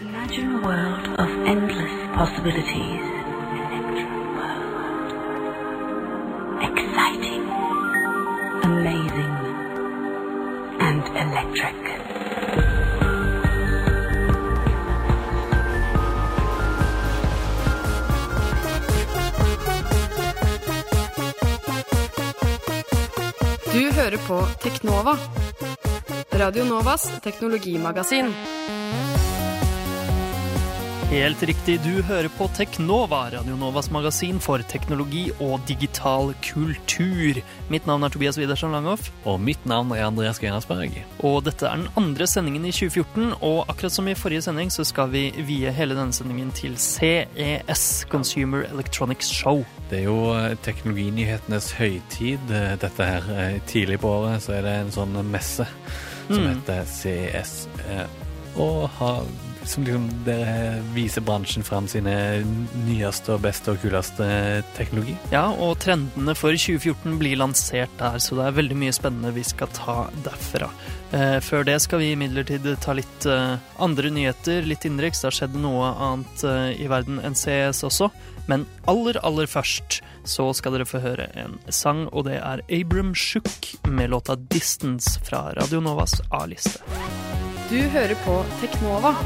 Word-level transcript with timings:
Imagine 0.00 0.56
a 0.56 0.66
world 0.66 1.06
of 1.18 1.28
endless 1.46 1.94
possibilities. 2.14 3.00
Exciting, 6.60 7.42
amazing, 8.62 9.32
and 10.80 11.02
electric. 11.24 11.76
Du 23.72 23.92
hører 23.92 24.18
på 24.28 24.46
Teknova. 24.62 25.18
Radio 26.32 26.64
Novas 26.64 27.20
teknologimagasin. 27.22 28.34
Helt 31.06 31.38
riktig, 31.46 31.76
du 31.84 32.00
hører 32.02 32.26
på 32.34 32.48
Teknova, 32.56 33.28
Radio 33.30 33.54
Novas 33.56 33.86
magasin 33.94 34.40
for 34.42 34.58
teknologi 34.66 35.28
og 35.40 35.60
digital 35.68 36.32
kultur. 36.42 37.38
Mitt 37.70 37.86
navn 37.86 38.02
er 38.02 38.10
Tobias 38.10 38.36
Widersen 38.40 38.74
Langhoff, 38.74 39.12
Og 39.24 39.38
mitt 39.40 39.62
navn 39.70 39.92
er 39.94 40.02
Andreas 40.08 40.40
Gjernasberg. 40.42 40.96
og 41.22 41.44
dette 41.46 41.68
er 41.70 41.76
den 41.76 41.86
andre 41.96 42.26
sendingen 42.26 42.66
i 42.66 42.72
2014. 42.74 43.32
Og 43.40 43.64
akkurat 43.70 43.92
som 43.94 44.08
i 44.08 44.14
forrige 44.18 44.42
sending, 44.42 44.68
så 44.72 44.84
skal 44.84 45.08
vi 45.14 45.30
vie 45.46 45.70
hele 45.72 45.94
denne 45.94 46.12
sendingen 46.12 46.50
til 46.52 46.74
CES, 46.76 48.04
Consumer 48.10 48.66
Electronics 48.72 49.30
Show. 49.30 49.64
Det 49.90 50.00
er 50.00 50.04
jo 50.10 50.32
eh, 50.34 50.56
teknologinyhetenes 50.62 51.70
høytid. 51.78 52.50
eh, 52.50 52.74
Dette 52.82 53.04
her 53.06 53.22
eh, 53.38 53.60
tidlig 53.66 54.00
på 54.02 54.08
året 54.10 54.42
så 54.42 54.58
er 54.58 54.62
det 54.66 54.74
en 54.82 54.90
sånn 54.92 55.22
messe 55.30 55.66
som 56.26 56.42
Mm. 56.42 56.48
heter 56.58 56.84
CES. 56.84 57.68
Og 58.58 58.88
har, 58.98 59.22
som 59.68 59.84
liksom 59.86 60.06
dere 60.26 60.80
viser 60.94 61.24
bransjen 61.26 61.64
fram 61.66 61.88
sine 61.90 62.14
nyeste 62.86 63.34
og 63.36 63.42
beste 63.44 63.74
og 63.74 63.80
kuleste 63.82 64.26
teknologi. 64.76 65.16
Ja, 65.32 65.48
og 65.50 65.78
trendene 65.82 66.36
for 66.38 66.56
2014 66.56 67.18
blir 67.20 67.40
lansert 67.40 67.92
der, 68.00 68.18
så 68.22 68.38
det 68.38 68.46
er 68.46 68.60
veldig 68.60 68.78
mye 68.78 68.94
spennende 68.96 69.34
vi 69.36 69.44
skal 69.46 69.72
ta 69.76 69.98
derfra. 70.26 70.70
Eh, 71.14 71.38
før 71.44 71.66
det 71.66 71.78
skal 71.84 72.02
vi 72.02 72.12
imidlertid 72.14 72.66
ta 72.82 72.96
litt 72.96 73.26
eh, 73.30 73.56
andre 73.82 74.10
nyheter, 74.10 74.66
litt 74.66 74.86
innenriks. 74.88 75.22
Det 75.22 75.30
har 75.30 75.38
skjedd 75.40 75.58
noe 75.62 75.92
annet 75.94 76.46
eh, 76.46 76.72
i 76.82 76.90
verden 76.90 77.20
enn 77.22 77.38
CS 77.38 77.84
også. 77.86 78.10
Men 78.50 78.66
aller, 78.90 79.18
aller 79.26 79.50
først 79.50 80.00
så 80.26 80.48
skal 80.54 80.76
dere 80.76 80.86
få 80.88 81.02
høre 81.02 81.28
en 81.38 81.58
sang, 81.70 82.06
og 82.12 82.26
det 82.28 82.38
er 82.40 82.62
Abram 82.80 83.14
Shook 83.14 83.74
med 83.86 84.10
låta 84.10 84.36
'Distance' 84.36 85.18
fra 85.22 85.50
Radio 85.58 85.80
Novas 85.80 86.20
A-liste. 86.30 86.82
Du 87.70 87.80
hører 87.90 88.14
på 88.22 88.44
Teknova 88.60 89.16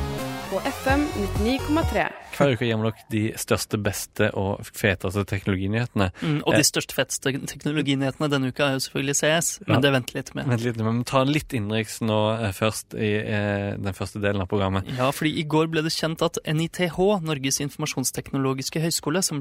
på 0.51 0.59
FM 0.67 1.05
99,3. 1.39 2.09
Hver 2.35 2.53
uke 2.57 2.67
gir 2.67 2.79
vi 2.81 2.89
dere 2.89 3.05
de 3.13 3.21
største, 3.39 3.79
beste 3.83 4.31
og 4.39 4.65
feteste 4.67 5.23
teknologinyhetene. 5.31 6.09
Mm, 6.23 6.41
og 6.47 6.55
Eh. 6.55 6.59
de 6.59 6.65
største, 6.67 6.95
feteste 6.97 7.33
teknologinyhetene 7.53 8.29
denne 8.33 8.49
uka 8.51 8.65
er 8.67 8.73
jo 8.75 8.83
selvfølgelig 8.87 9.17
CS, 9.21 9.61
men 9.69 9.77
Ja. 9.77 9.81
det 9.81 9.93
venter 9.93 10.15
litt 10.15 10.35
med. 10.35 10.47
Vent 10.49 10.65
litt, 10.65 10.77
men 10.79 10.99
vi 10.99 11.05
tar 11.05 11.25
litt 11.27 11.49
innenriks 11.55 12.01
nå 12.01 12.19
eh, 12.41 12.53
først 12.53 12.95
i 12.99 13.13
eh, 13.23 13.77
den 13.79 13.95
første 13.95 14.21
delen 14.21 14.41
av 14.43 14.49
programmet. 14.49 14.85
Ja, 14.97 15.11
fordi 15.13 15.39
i 15.39 15.45
går 15.45 15.71
ble 15.71 15.83
det 15.83 15.93
kjent 15.93 16.23
at 16.23 16.39
NITH, 16.45 16.99
Norges 17.23 17.61
informasjonsteknologiske 17.61 18.81
høgskole, 18.81 19.23
som 19.23 19.41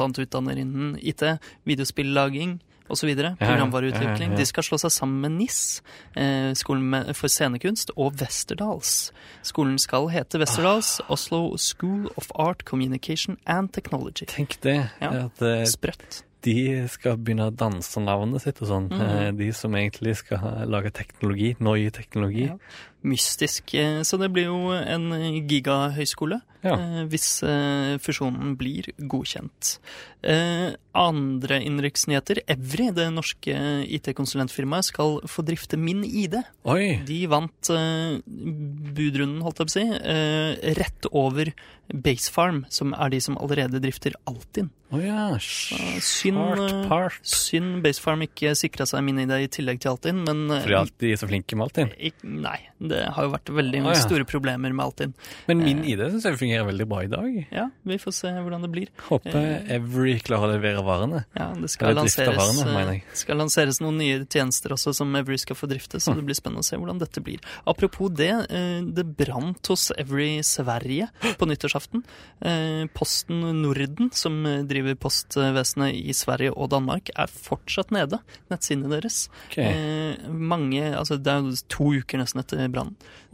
annet 0.00 0.18
utdanner 0.18 0.56
innen 0.56 0.98
IT, 1.02 1.38
videospillaging 1.66 2.60
osv., 2.90 3.10
programvareutvikling, 3.40 4.36
de 4.36 4.46
skal 4.48 4.62
slå 4.66 4.78
seg 4.80 4.90
sammen 4.94 5.20
med 5.24 5.36
NIS, 5.38 5.82
eh, 6.16 6.52
skolen 6.58 7.14
for 7.14 7.28
scenekunst, 7.28 7.90
og 7.96 8.16
Westerdals. 8.20 9.10
Skolen 9.42 9.78
skal 9.78 10.08
hete 10.08 10.38
Westerdals, 10.40 11.00
Oslo 11.08 11.56
School 11.56 12.08
of 12.16 12.30
Art, 12.38 12.64
Communication 12.64 13.38
and 13.46 13.72
Technology. 13.72 14.26
Tenk 14.26 14.60
det, 14.62 14.90
Ja. 15.00 15.28
eh, 15.40 15.64
Sprøtt. 15.66 16.22
de 16.42 16.86
skal 16.88 17.16
begynne 17.16 17.50
å 17.50 17.54
danse 17.54 17.98
navnet 18.00 18.40
sitt 18.42 18.62
og 18.62 18.68
sånn. 18.68 18.88
Mm. 18.88 19.36
De 19.36 19.52
som 19.52 19.72
egentlig 19.72 20.16
skal 20.16 20.38
lage 20.68 20.92
teknologi, 20.92 21.56
ny 21.60 21.90
teknologi. 21.90 22.46
Ja. 22.46 22.56
Mystisk. 23.06 23.74
eh, 23.74 24.00
Så 24.02 24.18
det 24.18 24.32
blir 24.34 24.48
jo 24.50 24.72
en 24.74 25.10
gigahøyskole. 25.46 26.40
Ja. 26.64 26.72
eh, 26.74 27.04
hvis 27.06 27.42
eh, 27.46 27.98
fusjonen 28.02 28.56
blir 28.58 28.88
godkjent. 28.98 29.78
Andre 30.98 31.60
innenriksnyheter. 31.62 32.40
Evry, 32.50 32.88
det 32.90 33.04
norske 33.14 33.54
IT-konsulentfirmaet, 33.86 34.88
skal 34.90 35.20
få 35.30 35.44
drifte 35.46 35.78
Min 35.78 36.02
ID. 36.02 36.34
Oi! 36.66 36.98
De 37.06 37.20
vant 37.30 37.70
budrunden, 38.26 39.42
holdt 39.46 39.62
jeg 39.62 39.68
på 39.68 39.70
å 39.70 39.76
si, 39.76 39.84
rett 40.80 41.06
over 41.14 41.52
Basefarm, 41.94 42.64
som 42.68 42.90
er 42.98 43.14
de 43.14 43.20
som 43.24 43.38
allerede 43.40 43.78
drifter 43.80 44.18
Altinn. 44.28 44.72
Oh 44.90 44.98
ja. 44.98 45.30
Synd, 45.38 46.34
synd 47.22 47.82
Basefarm 47.84 48.22
ikke 48.26 48.54
sikra 48.58 48.86
seg 48.88 49.04
Min 49.06 49.22
ID 49.22 49.32
i 49.38 49.48
tillegg 49.52 49.78
til 49.84 49.94
Altinn, 49.94 50.24
men 50.26 50.48
Fordi 50.64 50.82
de 51.04 51.12
er 51.14 51.20
så 51.22 51.28
flinke 51.30 51.56
med 51.56 51.68
Altinn. 51.70 51.94
Nei, 52.42 52.58
det 52.90 53.02
har 53.14 53.26
jo 53.26 53.32
vært 53.34 53.52
veldig 53.58 53.82
ah, 53.84 53.92
ja. 53.94 54.02
store 54.02 54.26
problemer 54.28 54.72
med 54.74 54.84
Altinn. 54.84 55.14
Men 55.48 55.62
min 55.64 55.82
ID 55.84 56.02
syns 56.12 56.26
jeg 56.28 56.38
fungerer 56.40 56.66
veldig 56.68 56.86
bra 56.90 57.02
i 57.04 57.10
dag. 57.12 57.38
Ja, 57.54 57.68
vi 57.88 57.98
får 58.00 58.16
se 58.18 58.32
hvordan 58.34 58.64
det 58.66 58.72
blir. 58.74 58.92
Håper 59.08 59.68
Every 59.78 60.18
klarer 60.24 60.48
å 60.48 60.56
levere 60.56 60.82
varene. 60.86 61.24
Ja, 61.38 61.50
det 61.58 61.70
skal 61.72 61.96
lanseres, 61.98 62.36
varene, 62.38 62.96
eh, 62.98 63.16
skal 63.18 63.40
lanseres 63.40 63.80
noen 63.84 64.00
nye 64.00 64.20
tjenester 64.24 64.74
også 64.76 64.94
som 64.96 65.14
Every 65.18 65.38
skal 65.40 65.58
få 65.58 65.68
drifte, 65.70 65.98
Hm. 65.98 66.04
så 66.04 66.14
det 66.14 66.24
blir 66.26 66.38
spennende 66.38 66.62
å 66.62 66.68
se 66.68 66.76
hvordan 66.78 67.00
dette 67.00 67.22
blir. 67.24 67.42
Apropos 67.66 68.10
det, 68.14 68.30
eh, 68.50 68.80
det 68.82 69.04
brant 69.18 69.66
hos 69.66 69.90
Every 69.98 70.42
Sverige 70.42 71.08
på 71.38 71.46
nyttårsaften. 71.48 72.04
Eh, 72.40 72.86
Posten 72.94 73.62
Norden, 73.62 74.10
som 74.12 74.46
eh, 74.46 74.62
driver 74.62 74.94
postvesenet 74.94 75.94
i 75.94 76.14
Sverige 76.16 76.52
og 76.54 76.70
Danmark, 76.70 77.10
er 77.16 77.26
fortsatt 77.26 77.90
nede, 77.90 78.20
nettsidene 78.50 78.90
deres. 78.94 79.28
Ok. 79.50 79.58
Eh, 79.58 80.28
mange, 80.28 80.82
altså 80.94 81.18
det 81.20 81.32
er 81.32 81.42
jo 81.42 81.56
to 81.68 81.90
uker 81.98 82.18
nesten 82.22 82.40
etter 82.42 82.68
brannen. 82.68 82.77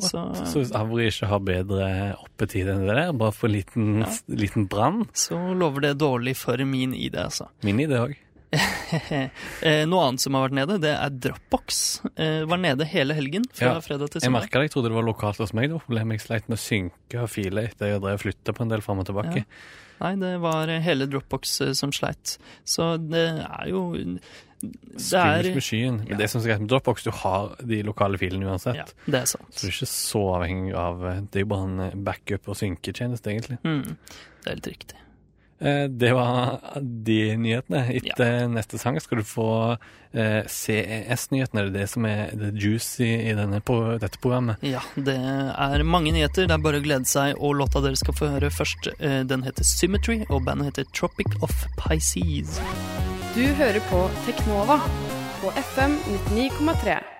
Så, 0.00 0.20
Så 0.50 0.58
hvis 0.62 0.72
Avery 0.74 1.06
ikke 1.10 1.28
har 1.30 1.38
bedre 1.46 1.88
oppetid 2.18 2.68
enn 2.72 2.86
det 2.88 2.96
der, 2.98 3.12
bare 3.12 3.32
for 3.32 3.46
en 3.48 3.54
liten, 3.54 3.88
Ja. 4.02 4.10
liten 4.28 4.66
brann 4.68 5.04
så 5.14 5.38
lover 5.54 5.80
det 5.88 5.98
dårlig 5.98 6.36
for 6.36 6.56
min 6.66 6.94
ID, 6.94 7.14
altså. 7.14 7.48
Min 7.62 7.80
ID 7.80 7.90
òg. 8.00 8.14
Eh, 9.64 9.84
Noe 9.88 10.04
annet 10.08 10.20
som 10.22 10.34
har 10.36 10.44
vært 10.48 10.54
nede, 10.58 10.76
det 10.82 10.92
er 10.94 11.10
Dropbox. 11.10 11.78
Eh, 12.16 12.44
var 12.46 12.60
nede 12.62 12.86
hele 12.86 13.14
helgen, 13.16 13.46
fra 13.54 13.72
Ja, 13.74 13.80
fredag 13.82 14.10
til 14.12 14.20
Jeg 14.20 14.28
søndag. 14.28 14.42
merka 14.44 14.60
det, 14.60 14.68
jeg 14.68 14.74
trodde 14.76 14.90
det 14.92 14.98
var 14.98 15.06
lokalt 15.08 15.38
hos 15.42 15.54
meg. 15.56 15.68
Det 15.70 15.78
var 15.78 15.84
problemet 15.88 16.18
jeg 16.20 16.26
sleit 16.28 16.48
med 16.48 16.58
å 16.58 16.62
synke 16.62 17.22
av 17.22 17.30
file 17.32 17.64
etter 17.68 17.88
jeg 17.94 18.00
drev 18.04 18.20
flytta 18.22 18.54
på 18.54 18.62
en 18.62 18.68
del 18.74 18.80
fram 18.84 18.98
og 19.02 19.06
tilbake. 19.06 19.44
Nei, 20.00 20.14
det 20.20 20.32
var 20.42 20.70
eh, 20.72 20.82
hele 20.84 21.06
Dropbox 21.10 21.60
eh, 21.64 21.72
som 21.78 21.92
sleit. 21.94 22.38
Så 22.64 22.94
det 22.98 23.28
er 23.44 23.70
jo 23.70 23.86
Skummelt 24.96 25.54
med 25.58 25.64
skyen. 25.64 25.96
Men 26.04 26.14
ja. 26.14 26.18
det 26.22 26.30
som 26.32 26.40
er 26.40 26.52
greit 26.52 26.62
med 26.64 26.70
Dropbox, 26.72 27.04
du 27.04 27.10
har 27.12 27.54
de 27.60 27.82
lokale 27.84 28.20
filene 28.20 28.48
uansett. 28.48 28.78
Ja, 28.78 28.86
det 29.04 29.20
er 29.20 29.28
sant. 29.28 29.50
Så 29.52 29.66
du 29.66 29.70
er 29.70 29.74
ikke 29.74 29.90
så 29.92 30.22
avhengig 30.38 30.76
av 30.78 31.06
eh, 31.10 31.22
Det 31.28 31.40
er 31.40 31.46
jo 31.46 31.52
bare 31.52 31.70
en 31.70 32.04
backup- 32.06 32.48
og 32.48 32.58
synketjeneste, 32.60 33.34
egentlig. 33.34 33.58
Mm, 33.66 33.96
det 33.98 34.46
er 34.46 34.56
helt 34.56 34.70
riktig. 34.72 35.03
Eh, 35.60 35.84
Det 35.88 36.12
var 36.12 36.58
de 36.80 37.36
nyhetene. 37.36 37.84
Etter 37.94 38.48
neste 38.50 38.78
sang 38.78 38.98
skal 39.00 39.18
du 39.20 39.24
få 39.24 39.48
eh, 40.12 40.42
CES-nyhetene. 40.50 41.64
Det 41.68 41.70
er 41.70 41.78
det 41.78 41.88
som 41.92 42.04
er 42.10 42.34
the 42.34 42.50
juicy 42.52 43.06
i 43.30 43.32
denne, 43.38 43.60
på 43.64 43.78
dette 44.02 44.18
programmet. 44.18 44.58
Ja, 44.66 44.82
det 44.96 45.14
er 45.16 45.84
mange 45.86 46.12
nyheter. 46.12 46.48
Det 46.50 46.56
er 46.58 46.64
bare 46.66 46.82
å 46.82 46.84
glede 46.84 47.06
seg. 47.10 47.38
Og 47.38 47.54
låta 47.62 47.80
dere 47.84 47.96
skal 48.00 48.14
få 48.18 48.32
høre 48.34 48.50
først, 48.50 48.90
eh, 48.98 49.22
den 49.24 49.42
heter 49.46 49.64
Symmetry, 49.64 50.24
og 50.28 50.44
bandet 50.44 50.72
heter 50.72 50.90
Tropic 50.92 51.30
of 51.42 51.54
Pisces. 51.78 52.58
Du 53.34 53.42
hører 53.58 53.80
på 53.90 54.04
Teknova 54.26 54.80
på 55.40 55.50
FM 55.58 55.98
99,3. 56.30 57.13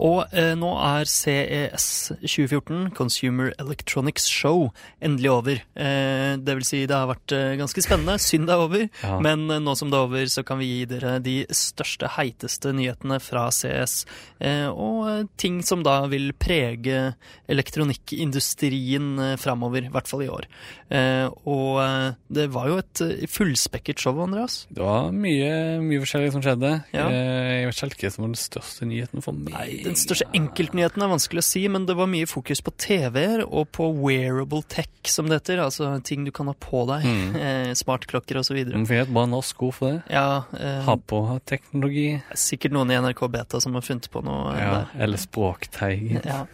Og 0.00 0.32
eh, 0.32 0.54
nå 0.56 0.70
er 0.80 1.04
CES 1.10 1.86
2014, 2.24 2.86
Consumer 2.96 3.50
Electronics 3.60 4.24
Show, 4.32 4.70
endelig 5.04 5.28
over. 5.34 5.58
Eh, 5.76 6.38
det 6.40 6.54
vil 6.56 6.64
si, 6.64 6.80
det 6.88 6.96
har 6.96 7.10
vært 7.10 7.34
eh, 7.36 7.50
ganske 7.60 7.84
spennende. 7.84 8.14
Synd 8.22 8.48
det 8.48 8.54
er 8.56 8.62
over. 8.64 8.86
Ja. 9.04 9.18
Men 9.20 9.44
eh, 9.52 9.60
nå 9.60 9.74
som 9.76 9.92
det 9.92 9.98
er 10.00 10.06
over, 10.08 10.24
så 10.32 10.44
kan 10.48 10.60
vi 10.62 10.70
gi 10.70 10.86
dere 10.94 11.18
de 11.20 11.34
største, 11.52 12.08
heiteste 12.16 12.72
nyhetene 12.76 13.18
fra 13.20 13.44
CES. 13.52 13.98
Eh, 14.40 14.68
og 14.72 15.02
eh, 15.10 15.20
ting 15.40 15.60
som 15.68 15.84
da 15.84 15.98
vil 16.08 16.30
prege 16.40 17.10
elektronikkindustrien 17.52 19.10
eh, 19.18 19.36
framover, 19.40 19.84
i 19.84 19.92
hvert 19.92 20.08
fall 20.10 20.24
i 20.24 20.30
år. 20.32 20.48
Eh, 20.90 21.28
og 21.44 22.16
det 22.32 22.48
var 22.54 22.70
jo 22.72 22.78
et 22.80 23.04
fullspekket 23.30 24.00
show, 24.02 24.16
Andreas. 24.24 24.62
Det 24.72 24.80
var 24.82 25.12
mye, 25.14 25.52
mye 25.84 26.00
forskjellig 26.06 26.32
som 26.34 26.44
skjedde. 26.44 26.72
Ja. 26.96 27.06
Eh, 27.12 27.60
Jeg 27.60 27.68
vet 27.70 27.84
ikke 27.98 28.08
hva 28.08 28.14
som 28.16 28.24
var 28.24 28.32
den 28.32 28.40
største 28.40 28.88
nyheten 28.88 29.24
for 29.24 29.36
meg. 29.36 29.52
Nei, 29.54 29.68
Den 29.90 29.98
største 29.98 30.26
enkeltnyheten 30.38 31.02
er 31.02 31.10
vanskelig 31.10 31.42
å 31.42 31.46
si, 31.48 31.64
men 31.72 31.84
det 31.88 31.96
var 31.98 32.06
mye 32.10 32.28
fokus 32.30 32.60
på 32.62 32.70
TV-er 32.78 33.42
og 33.46 33.70
på 33.74 33.88
wearable 33.98 34.62
tech, 34.70 34.86
som 35.10 35.26
det 35.30 35.40
heter. 35.40 35.62
Altså 35.64 35.90
ting 36.06 36.22
du 36.26 36.30
kan 36.34 36.46
ha 36.50 36.54
på 36.54 36.84
deg. 36.90 37.06
Mm. 37.06 37.36
Eh, 37.50 37.70
smartklokker 37.74 38.36
osv. 38.40 38.58
Vet 38.86 39.08
bare 39.14 39.28
norsk 39.30 39.62
ord 39.66 39.74
for 39.74 39.90
det. 39.96 40.02
Ja, 40.12 40.44
eh, 40.54 40.82
Ha 40.86 40.94
på-teknologi. 41.10 42.20
er 42.20 42.38
sikkert 42.38 42.74
noen 42.76 42.90
i 42.92 42.98
NRK 43.00 43.24
Beta 43.32 43.60
som 43.62 43.74
har 43.74 43.82
funnet 43.86 44.06
på 44.12 44.22
noe 44.24 44.52
Ja, 44.58 44.70
der. 44.74 45.02
eller 45.06 45.18
språkteig. 45.20 46.20
Ja. 46.24 46.44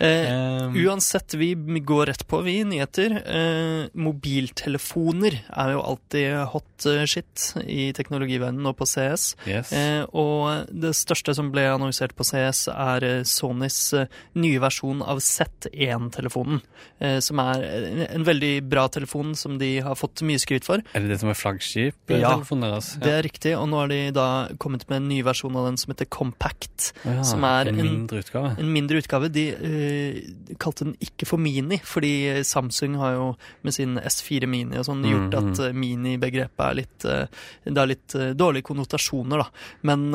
Eh, 0.00 0.28
Um, 0.68 0.76
Uansett, 0.78 1.34
vi 1.34 1.54
går 1.56 2.06
rett 2.06 2.22
på, 2.30 2.38
vi, 2.46 2.60
nyheter. 2.62 3.16
Eh, 3.18 3.88
mobiltelefoner 3.98 5.40
er 5.50 5.72
jo 5.74 5.80
alltid 5.82 6.36
hot 6.52 6.86
eh, 6.86 7.02
shit 7.10 7.48
i 7.66 7.88
teknologiverdenen 7.96 8.68
og 8.70 8.76
på 8.78 8.86
CS. 8.86 9.32
yes. 9.48 9.72
Eh, 9.74 10.04
og 10.14 10.70
det 10.70 10.92
største 10.94 11.34
som 11.34 11.50
ble 11.54 11.64
annonsert 11.72 12.14
på 12.18 12.26
CS, 12.26 12.68
er 12.78 13.04
eh, 13.04 13.22
Sonys 13.28 13.78
eh, 13.98 14.06
nye 14.38 14.60
versjon 14.62 15.02
av 15.02 15.18
Z1-telefonen. 15.24 16.60
Eh, 17.02 17.18
som 17.24 17.38
er 17.42 17.62
en, 17.66 18.00
en 18.08 18.24
veldig 18.26 18.52
bra 18.70 18.86
telefon 18.92 19.34
som 19.38 19.58
de 19.60 19.72
har 19.84 19.96
fått 19.98 20.22
mye 20.26 20.38
skryt 20.42 20.66
for. 20.66 20.82
Er 20.94 21.04
det 21.04 21.12
det 21.12 21.20
som 21.22 21.30
er 21.32 21.38
flaggskip-telefonen 21.38 22.66
deres? 22.68 22.92
Ja, 22.96 23.02
Det 23.04 23.12
er 23.18 23.22
riktig, 23.26 23.52
og 23.58 23.68
nå 23.70 23.80
har 23.82 23.90
de 23.92 24.00
da 24.16 24.26
kommet 24.62 24.86
med 24.90 25.02
en 25.02 25.08
ny 25.10 25.20
versjon 25.26 25.56
av 25.58 25.68
den 25.70 25.78
som 25.80 25.92
heter 25.94 26.08
Compact. 26.10 26.92
Ja, 27.04 27.22
som 27.26 27.44
er 27.46 27.68
en 27.72 27.78
en- 27.78 27.86
mindre 27.88 28.22
utgave. 28.22 28.54
En 28.58 28.72
mindre 28.72 28.98
utgave. 29.02 29.30
De 29.32 29.46
uh, 29.54 30.54
kalte 30.58 30.84
den 30.88 30.96
ikke 31.04 31.26
for 31.28 31.38
Mini, 31.42 31.78
fordi 31.84 32.42
Samsung 32.46 32.96
har 33.00 33.14
jo 33.18 33.28
med 33.66 33.74
sin 33.74 33.96
S4 33.98 34.46
Mini 34.50 34.78
og 34.78 34.86
sånn 34.88 35.04
gjort 35.06 35.16
Mhm. 35.28 35.52
at 35.52 35.60
eh, 35.66 35.72
Mini-begrepet 35.72 36.64
er 36.70 36.74
litt 36.74 37.04
uh, 37.04 37.26
Det 37.64 37.78
er 37.82 37.86
litt 37.90 38.14
dårlige 38.38 38.64
konnotasjoner, 38.64 39.38
da. 39.42 39.48
Men 39.82 40.14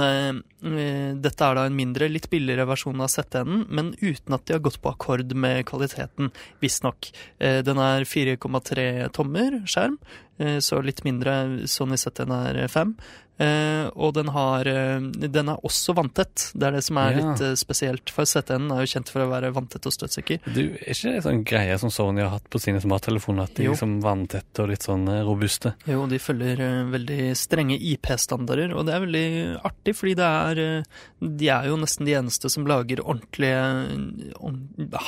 dette 0.64 1.44
er 1.44 1.58
da 1.58 1.66
en 1.68 1.76
mindre, 1.76 2.08
litt 2.08 2.30
billigere 2.32 2.66
versjon 2.70 3.02
av 3.04 3.12
ZN-en, 3.12 3.66
men 3.68 3.92
uten 4.00 4.36
at 4.36 4.46
de 4.48 4.56
har 4.56 4.64
gått 4.64 4.80
på 4.82 4.94
akkord 4.94 5.34
med 5.36 5.66
kvaliteten, 5.68 6.32
visstnok. 6.64 7.10
Eh, 7.40 7.60
den 7.66 7.82
er 7.84 8.08
4,3 8.08 9.10
tommer 9.16 9.60
skjerm, 9.68 9.98
eh, 10.40 10.60
så 10.64 10.80
litt 10.82 11.04
mindre. 11.04 11.68
Sony 11.68 12.00
ZN 12.00 12.32
er 12.32 12.68
5. 12.68 12.96
Eh, 13.42 13.88
og 13.98 14.12
den 14.14 14.28
har 14.30 14.68
eh, 14.70 15.00
Den 15.02 15.50
er 15.50 15.58
også 15.66 15.96
vanntett. 15.98 16.52
Det 16.54 16.68
er 16.68 16.76
det 16.78 16.84
som 16.86 17.00
er 17.02 17.16
Ja. 17.16 17.18
litt 17.32 17.42
eh, 17.42 17.56
spesielt. 17.58 18.12
For 18.14 18.26
ZN 18.30 18.68
er 18.72 18.84
jo 18.84 18.92
kjent 18.92 19.10
for 19.10 19.24
å 19.24 19.30
være 19.32 19.50
vanntett 19.56 19.88
og 19.90 19.94
støtsikker. 19.96 20.44
Du, 20.54 20.62
er 20.78 20.94
ikke 20.94 21.16
det 21.16 21.24
sånn 21.26 21.42
greie 21.44 21.78
som 21.82 21.90
Sony 21.94 22.22
har 22.22 22.30
hatt 22.36 22.46
på 22.54 22.62
sine 22.62 22.82
smarttelefoner, 22.84 23.48
at 23.50 23.56
de 23.58 23.66
er 23.66 23.74
liksom 23.74 23.96
vanntette 24.06 24.62
og 24.62 24.70
litt 24.70 24.86
sånn 24.86 25.08
robuste? 25.26 25.74
Jo, 25.90 26.06
de 26.08 26.20
følger 26.22 26.62
veldig 26.94 27.32
strenge 27.40 27.78
IP-standarder, 27.80 28.76
og 28.78 28.86
det 28.86 28.94
er 28.94 29.06
veldig 29.08 29.26
artig, 29.66 29.96
fordi 29.98 30.16
det 30.22 30.30
er 30.30 30.86
De 31.24 31.48
er 31.50 31.68
jo 31.70 31.78
nesten 31.80 32.06
de 32.06 32.14
eneste 32.20 32.50
som 32.52 32.66
lager 32.68 33.00
ordentlige 33.02 33.62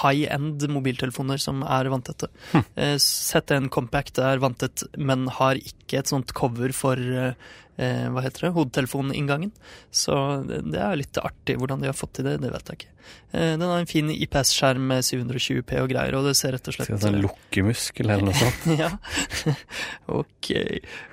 high-end 0.01 0.65
mobiltelefoner 0.71 1.37
som 1.41 1.61
er 1.67 1.89
vanntette. 1.91 2.29
Hm. 2.53 2.63
ZN 3.01 3.69
Compact 3.73 4.19
er 4.23 4.41
vanntett, 4.43 4.85
men 4.97 5.27
har 5.39 5.59
ikke 5.59 5.99
et 6.01 6.11
sånt 6.11 6.33
cover 6.37 6.73
for 6.75 6.95
eh, 7.77 8.07
hva 8.11 8.23
heter 8.25 8.47
det, 8.47 8.55
hodetelefoninngangen. 8.55 9.53
Så 9.91 10.17
det, 10.47 10.63
det 10.73 10.81
er 10.81 10.99
litt 10.99 11.19
artig 11.21 11.57
hvordan 11.59 11.83
de 11.83 11.91
har 11.91 11.97
fått 11.97 12.17
til 12.19 12.29
det, 12.29 12.39
det 12.43 12.51
vet 12.53 12.71
jeg 12.71 12.81
ikke. 12.81 12.91
Eh, 13.31 13.53
den 13.59 13.65
har 13.67 13.79
en 13.79 13.89
fin 13.89 14.09
IPS-skjerm 14.11 14.87
med 14.91 15.05
720P 15.05 15.79
og 15.83 15.89
greier, 15.91 16.17
og 16.17 16.27
det 16.27 16.35
ser 16.39 16.55
rett 16.55 16.69
og 16.69 16.77
slett 16.77 16.89
Skal 16.89 17.01
sånn 17.03 17.21
lukkemuskel 17.23 18.09
eller 18.09 18.29
noe 18.29 18.37
sånt? 18.39 18.67
ja. 18.83 18.91
ok. 20.21 20.51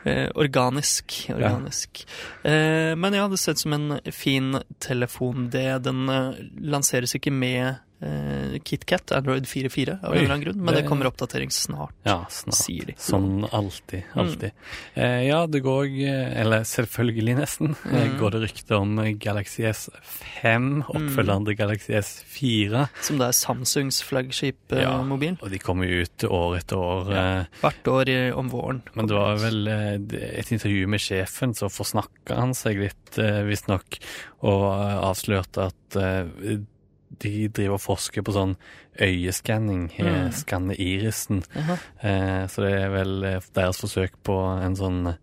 Eh, 0.08 0.26
organisk. 0.40 1.18
Organisk. 1.34 2.04
Eh, 2.48 2.92
men 2.98 3.18
ja, 3.18 3.28
det 3.30 3.40
ser 3.42 3.58
ut 3.58 3.64
som 3.64 3.78
en 3.78 3.96
fin 4.14 4.60
telefon, 4.82 5.50
det. 5.52 5.68
Den 5.86 6.06
eh, 6.12 6.44
lanseres 6.74 7.16
ikke 7.18 7.34
med 7.34 7.82
eh, 8.02 8.58
KitKat, 8.64 9.12
Android 9.16 9.44
4.4, 9.46 9.98
av 10.04 10.10
Oi, 10.12 10.18
en 10.18 10.24
eller 10.24 10.34
annen 10.34 10.44
grunn, 10.44 10.58
men 10.64 10.74
det, 10.74 10.82
det- 10.82 10.88
kommer 10.88 11.06
oppdatering 11.10 11.50
snart, 11.54 11.94
Ja, 12.04 12.18
snart. 12.30 12.58
sier 12.58 12.86
de. 12.90 12.94
Som 12.98 13.44
alltid. 13.52 14.02
Mm. 14.12 14.18
Alltid. 14.24 14.52
Eh, 14.94 15.20
ja, 15.28 15.46
det 15.46 15.60
går 15.64 15.84
eh, 15.86 16.40
Eller 16.42 16.64
selvfølgelig, 16.68 17.36
nesten. 17.38 17.76
eh, 17.86 18.02
Mm. 18.02 18.18
Går 18.18 18.30
det 18.34 18.40
rykte 18.48 18.76
om 18.76 18.98
eh, 18.98 19.12
Galaxy 19.14 19.62
S5, 19.62 20.82
oppfølgeren 20.90 21.44
til 21.46 21.56
Galaxy 21.56 21.92
S4. 21.98 22.86
Som 23.02 23.18
det 23.20 23.28
er 23.28 23.36
Samsungs 23.38 24.02
flaggskip-mobil? 24.02 25.36
Ja, 25.38 25.44
Og 25.44 25.50
de 25.52 25.58
kommer 25.62 25.86
jo 25.88 26.02
ut 26.02 26.24
år 26.28 26.56
etter 26.58 26.76
år. 26.82 27.12
Ja. 27.14 27.44
Hvert 27.62 27.88
år 27.92 28.08
i, 28.12 28.18
om 28.32 28.48
våren. 28.52 28.82
Men 28.94 29.06
det 29.10 29.16
var 29.16 29.38
vel 29.42 29.68
eh, 29.68 29.94
et 30.40 30.52
intervju 30.52 30.86
med 30.90 31.00
sjefen, 31.02 31.54
så 31.54 31.70
forsnakka 31.72 32.36
han 32.38 32.54
seg 32.58 32.80
litt, 32.82 33.18
eh, 33.22 33.42
visstnok, 33.48 33.98
og 34.42 34.66
eh, 34.72 34.98
avslørte 35.08 35.68
at 35.70 35.96
eh, 36.00 36.58
de 37.20 37.48
driver 37.48 37.74
og 37.74 37.80
forsker 37.80 38.22
på 38.22 38.32
sånn 38.32 38.56
øyeskanning, 39.00 39.90
Mm. 39.98 40.32
skanne 40.32 40.74
irisen. 40.78 41.42
Jaha. 41.54 41.76
Eh, 42.02 42.46
så 42.48 42.62
det 42.62 42.72
er 42.82 42.88
vel 42.90 43.24
eh, 43.24 43.40
deres 43.54 43.80
forsøk 43.80 44.12
på 44.24 44.36
en 44.64 44.76
sånn 44.76 45.16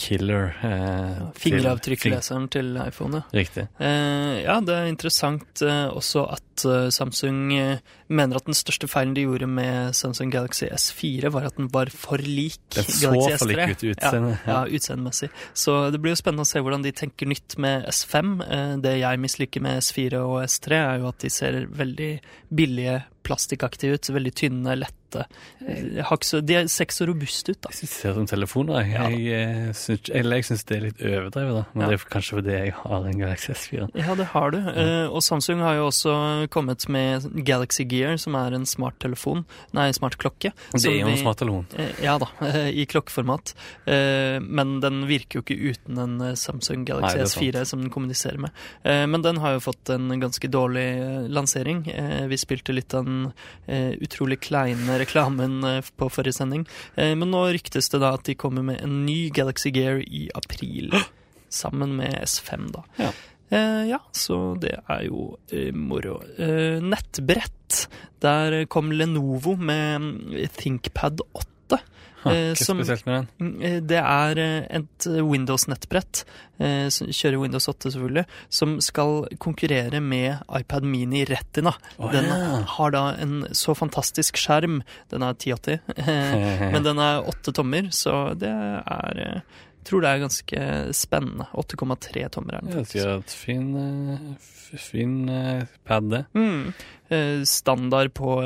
killer. 0.00 0.52
Eh, 0.64 1.20
Fingeravtrykkleseren 1.38 2.48
til 2.52 2.74
iPhone, 2.82 3.20
ja. 3.22 3.38
Riktig. 3.38 3.66
Eh, 3.78 4.42
ja, 4.44 4.58
det 4.64 4.74
er 4.74 4.90
interessant 4.90 5.62
eh, 5.64 5.86
også 5.94 6.24
at 6.34 6.64
eh, 6.68 6.88
Samsung 6.94 7.52
eh, 7.56 7.78
mener 8.08 8.38
at 8.40 8.48
den 8.48 8.56
største 8.58 8.88
feilen 8.90 9.14
de 9.16 9.24
gjorde 9.26 9.48
med 9.50 9.94
Samsung 9.96 10.32
Galaxy 10.34 10.66
S4, 10.66 11.30
var 11.34 11.48
at 11.50 11.56
den 11.60 11.70
var 11.72 11.90
for 11.94 12.18
lik 12.22 12.58
Den 12.76 12.84
så 12.88 13.10
Galaxy 13.12 13.38
for 13.40 13.52
lik 13.52 13.62
S3. 13.62 13.70
ut 13.74 13.86
utseende. 13.94 14.34
Ja, 14.46 14.58
ja, 14.58 14.76
utseendemessig. 14.78 15.30
Så 15.54 15.78
det 15.94 16.02
blir 16.02 16.14
jo 16.14 16.20
spennende 16.20 16.46
å 16.46 16.50
se 16.52 16.62
hvordan 16.64 16.84
de 16.84 16.94
tenker 16.96 17.30
nytt 17.30 17.58
med 17.62 17.88
S5. 17.90 18.36
Eh, 18.48 18.76
det 18.84 18.98
jeg 19.00 19.22
misliker 19.24 19.64
med 19.64 19.82
S4 19.82 20.22
og 20.26 20.38
S3, 20.48 20.80
er 20.82 21.02
jo 21.04 21.10
at 21.14 21.22
de 21.24 21.32
ser 21.32 21.64
veldig 21.70 22.12
billige, 22.54 23.00
plastikkaktige 23.24 23.96
ut. 23.98 24.10
Veldig 24.14 24.34
tynne, 24.38 24.76
lette. 24.78 25.24
Eh, 25.62 26.02
så, 26.26 26.40
de 26.44 26.54
er- 26.58 26.66
ser 26.68 26.86
ikke 26.88 26.96
så 26.96 27.06
robuste 27.06 27.52
ut, 27.54 27.60
da. 27.62 27.68
Jeg 27.70 27.78
synes 27.86 27.92
ser 28.00 28.10
ut 28.10 28.16
som 28.16 28.26
telefoner. 28.26 28.80
Jeg, 28.82 28.92
Ja. 28.94 29.08
jeg, 29.08 29.74
synes, 29.78 30.10
eller 30.10 30.36
jeg 30.40 30.44
syns 30.48 30.64
det 30.66 30.76
er 30.76 30.80
litt 30.88 30.98
overdrevet, 31.00 31.54
da. 31.54 31.64
Men 31.74 31.82
Ja. 31.82 31.88
det 31.88 32.00
er 32.00 32.08
kanskje 32.10 32.34
fordi 32.38 32.50
jeg 32.54 32.72
har 32.74 33.06
en 33.06 33.18
Galaxy 33.20 33.52
S4. 33.52 33.88
Ja, 33.94 34.14
det 34.14 34.26
har 34.26 34.50
du. 34.50 34.58
Ja. 34.58 35.08
og 35.08 35.22
Samsung 35.22 35.60
har 35.60 35.74
jo 35.76 35.86
også 35.88 36.48
kommet 36.50 36.88
med 36.88 37.44
Galaxy 37.44 37.84
Gear, 37.84 38.16
som 38.18 38.34
er 38.34 38.54
en 38.54 38.64
smarttelefon, 38.66 39.44
nei, 39.72 39.90
smartklokke. 39.92 40.50
Det 40.72 40.84
er 40.84 40.98
jo 41.00 41.06
en 41.06 41.16
smart 41.16 41.38
smarttelefon. 41.38 41.66
Eh, 41.78 41.92
Ja 42.02 42.18
da, 42.18 42.26
eh, 42.42 42.70
i 42.74 42.84
klokkeformat. 42.86 43.54
Eh, 43.86 44.40
Men 44.40 44.80
den 44.80 45.06
virker 45.06 45.38
jo 45.38 45.42
ikke 45.42 45.60
uten 45.74 45.98
en 45.98 46.20
eh, 46.20 46.34
Samsung 46.34 46.84
Galaxy 46.84 47.16
Nei, 47.16 47.22
er 47.22 47.26
S4 47.60 47.64
som 47.66 47.80
den 47.80 47.90
kommuniserer 47.90 48.38
med. 48.38 48.50
Eh, 48.84 49.06
Men 49.06 49.22
den 49.22 49.36
har 49.36 49.52
jo 49.54 49.60
fått 49.60 49.88
en 49.94 50.08
ganske 50.20 50.50
dårlig 50.50 50.98
eh, 50.98 51.28
lansering. 51.28 51.86
Eh, 51.88 52.26
Vi 52.26 52.36
spilte 52.36 52.74
litt 52.74 52.92
av 52.94 53.04
den 53.14 53.32
eh, 53.66 53.94
utrolig 54.02 54.40
kleine 54.44 54.98
reklamen 55.00 55.60
eh, 55.64 55.90
på 55.96 56.10
forrige 56.12 56.36
sending. 56.40 56.66
Eh, 56.96 57.14
Men 57.14 57.30
nå 57.34 57.44
ryktes 57.54 57.88
det 57.92 58.02
da 58.02 58.14
at 58.18 58.26
de 58.26 58.34
kommer 58.38 58.66
med 58.66 58.82
en 58.84 59.04
ny 59.06 59.30
Galaxy 59.34 59.70
Gear 59.74 60.02
i 60.02 60.26
april. 60.34 60.92
Sammen 61.54 61.94
med 62.00 62.16
S5, 62.24 62.68
da. 62.74 62.82
Ja. 62.98 63.12
Eh, 63.54 63.82
ja, 63.92 64.00
så 64.12 64.56
det 64.58 64.80
er 64.90 65.04
jo 65.06 65.36
eh, 65.52 65.70
moro. 65.74 66.16
Eh, 66.38 66.80
nettbrett. 66.82 67.84
Der 68.24 68.64
kom 68.72 68.90
Lenovo 68.92 69.54
med 69.56 70.00
mm, 70.00 70.48
ThinkPad 70.56 71.20
8. 71.32 71.78
Ha, 72.24 72.32
Eh, 72.34 72.54
som- 72.54 72.78
spesielt 72.80 73.06
med 73.06 73.14
den? 73.14 73.28
Mm, 73.40 73.62
eh, 73.62 73.80
Det 73.80 73.98
er 74.00 74.38
eh, 74.38 74.66
et 74.80 75.06
Windows-nettbrett, 75.06 76.24
kjører 76.58 77.40
Windows 77.40 77.66
8 77.68 77.90
selvfølgelig, 77.90 78.24
som 78.48 78.76
skal 78.80 79.26
konkurrere 79.42 80.00
med 80.00 80.38
iPad 80.54 80.84
Mini 80.86 81.24
Retina. 81.28 81.72
Oh, 81.98 82.10
Den 82.12 82.24
ja. 82.30 82.62
har 82.76 82.90
da 82.94 83.02
en 83.20 83.42
så 83.52 83.74
fantastisk 83.76 84.36
skjerm. 84.36 84.82
Den 85.10 85.22
er 85.22 85.34
1080, 85.34 85.80
eh, 85.96 86.70
men 86.72 86.82
den 86.86 86.98
er 86.98 87.22
åtte 87.26 87.52
tommer, 87.52 87.90
så 87.90 88.34
det 88.38 88.48
er 88.50 89.42
tror 89.88 90.04
det 90.04 90.10
er 90.10 90.22
ganske 90.22 90.66
spennende. 90.96 91.46
8,3 91.52 92.26
tommer 92.34 92.56
er 92.56 92.64
den 92.64 92.74
faktisk. 92.78 92.92
det 92.92 93.00
er 93.00 93.04
sier 93.04 93.14
at 93.14 93.34
fin, 93.38 93.70
eh, 93.80 94.50
fin 94.80 95.16
eh, 95.28 95.64
pad, 95.86 96.10
det. 96.12 96.22
Mm. 96.34 96.72
Eh, 97.08 97.42
Standard 97.48 98.14
på, 98.16 98.36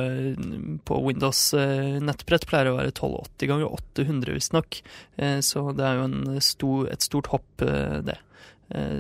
på 0.89 1.01
Windows 1.07 1.43
eh, 1.59 1.99
nettbrett 2.05 2.49
pleier 2.51 2.73
å 2.73 2.79
være 2.79 2.95
1280 2.95 3.53
ganger 3.53 3.77
800 3.79 4.39
visstnok, 4.39 4.81
så 5.45 5.65
det 5.77 5.87
er 5.87 5.99
jo 5.99 6.09
en 6.09 6.41
stor, 6.45 6.91
et 6.93 7.05
stort 7.05 7.31
hopp, 7.33 7.49
det. 7.59 8.19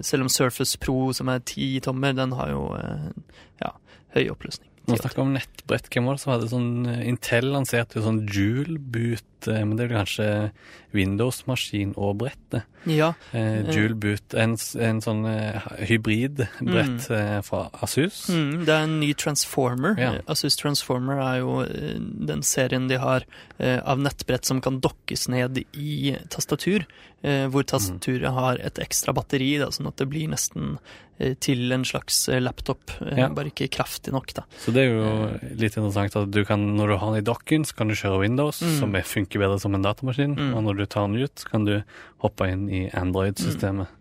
Selv 0.07 0.25
om 0.25 0.31
Surface 0.33 0.79
Pro, 0.81 1.13
som 1.15 1.29
er 1.31 1.43
10 1.45 1.85
tommer, 1.85 2.17
den 2.17 2.33
har 2.39 2.51
jo 2.55 2.63
ja, 3.61 3.75
høy 4.17 4.25
oppløsning. 4.33 4.67
Nå 4.89 4.97
1080. 4.97 5.03
snakker 5.03 5.21
vi 5.21 5.27
om 5.27 5.35
nettbrett. 5.37 5.91
Hvem 5.93 6.09
var 6.09 6.17
det 6.17 6.23
som 6.23 6.33
hadde 6.33 6.49
sånn 6.49 6.71
Intel 7.05 7.51
lanserte 7.53 7.99
jo 7.99 8.07
sånn 8.07 8.23
Joule 8.25 8.79
boot 9.39 9.49
eh, 9.55 9.65
men 9.65 9.77
det 9.77 9.87
er 9.91 9.97
kanskje 9.99 10.29
Windows-maskin 10.93 11.95
og 11.97 12.19
brett. 12.23 12.63
Ja, 12.89 13.13
Eh, 13.37 13.67
Jule 13.75 13.95
boot, 13.99 14.33
en, 14.39 14.55
en 14.81 15.01
sånn 15.05 15.25
eh, 15.29 15.61
hybridbrett 15.91 17.09
eh, 17.13 17.41
fra 17.45 17.67
Asus. 17.85 18.29
Mm, 18.33 18.63
det 18.65 18.73
er 18.75 18.87
en 18.87 18.95
ny 19.03 19.11
Transformer. 19.19 19.99
Ja. 20.01 20.13
Eh, 20.17 20.23
Asus 20.33 20.57
Transformer 20.57 21.21
er 21.21 21.41
jo 21.43 21.59
eh, 21.67 21.99
den 22.01 22.43
serien 22.47 22.89
de 22.89 22.97
har 23.03 23.27
eh, 23.59 23.79
av 23.85 24.01
nettbrett 24.01 24.49
som 24.49 24.63
kan 24.65 24.81
dokkes 24.85 25.29
ned 25.33 25.61
i 25.77 26.15
tastatur. 26.33 26.87
Eh, 27.21 27.49
hvor 27.51 27.67
tastaturet 27.67 28.31
har 28.33 28.61
et 28.63 28.79
ekstra 28.81 29.13
batteri, 29.17 29.57
da, 29.61 29.69
sånn 29.75 29.91
at 29.91 29.99
det 29.99 30.07
blir 30.09 30.31
nesten 30.31 30.77
eh, 31.19 31.35
til 31.43 31.67
en 31.75 31.85
slags 31.85 32.29
eh, 32.31 32.41
laptop. 32.41 32.95
Eh, 33.03 33.19
Ja. 33.19 33.29
Bare 33.35 33.51
ikke 33.51 33.67
kraftig 33.75 34.13
nok, 34.15 34.31
da. 34.39 34.45
Så 34.63 34.71
det 34.73 34.87
er 34.87 34.95
jo 34.95 35.09
litt 35.59 35.75
interessant 35.77 36.15
at 36.17 36.31
du 36.31 36.45
kan, 36.47 36.63
når 36.79 36.95
du 36.95 36.97
har 37.03 37.11
den 37.13 37.21
i 37.25 37.27
dokken, 37.27 37.67
så 37.67 37.75
kan 37.77 37.91
du 37.91 37.99
kjøre 37.99 38.23
Windows, 38.23 38.63
Mm. 38.63 38.79
som 38.79 38.95
er- 38.97 39.03
funker 39.09 39.28
bedre 39.37 39.61
som 39.61 39.77
en 39.77 39.85
datamaskin. 39.85 40.33
Mm. 40.39 40.57
Og 40.57 40.65
når 40.65 40.81
du 40.81 40.87
tar 40.87 41.07
den 41.09 41.21
ut, 41.21 41.37
så 41.37 41.53
kan 41.53 41.69
du 41.69 41.77
hoppe 42.25 42.49
inn 42.49 42.69
i 42.73 42.89
Android-systemet. 42.97 43.93
Mm. 43.93 43.95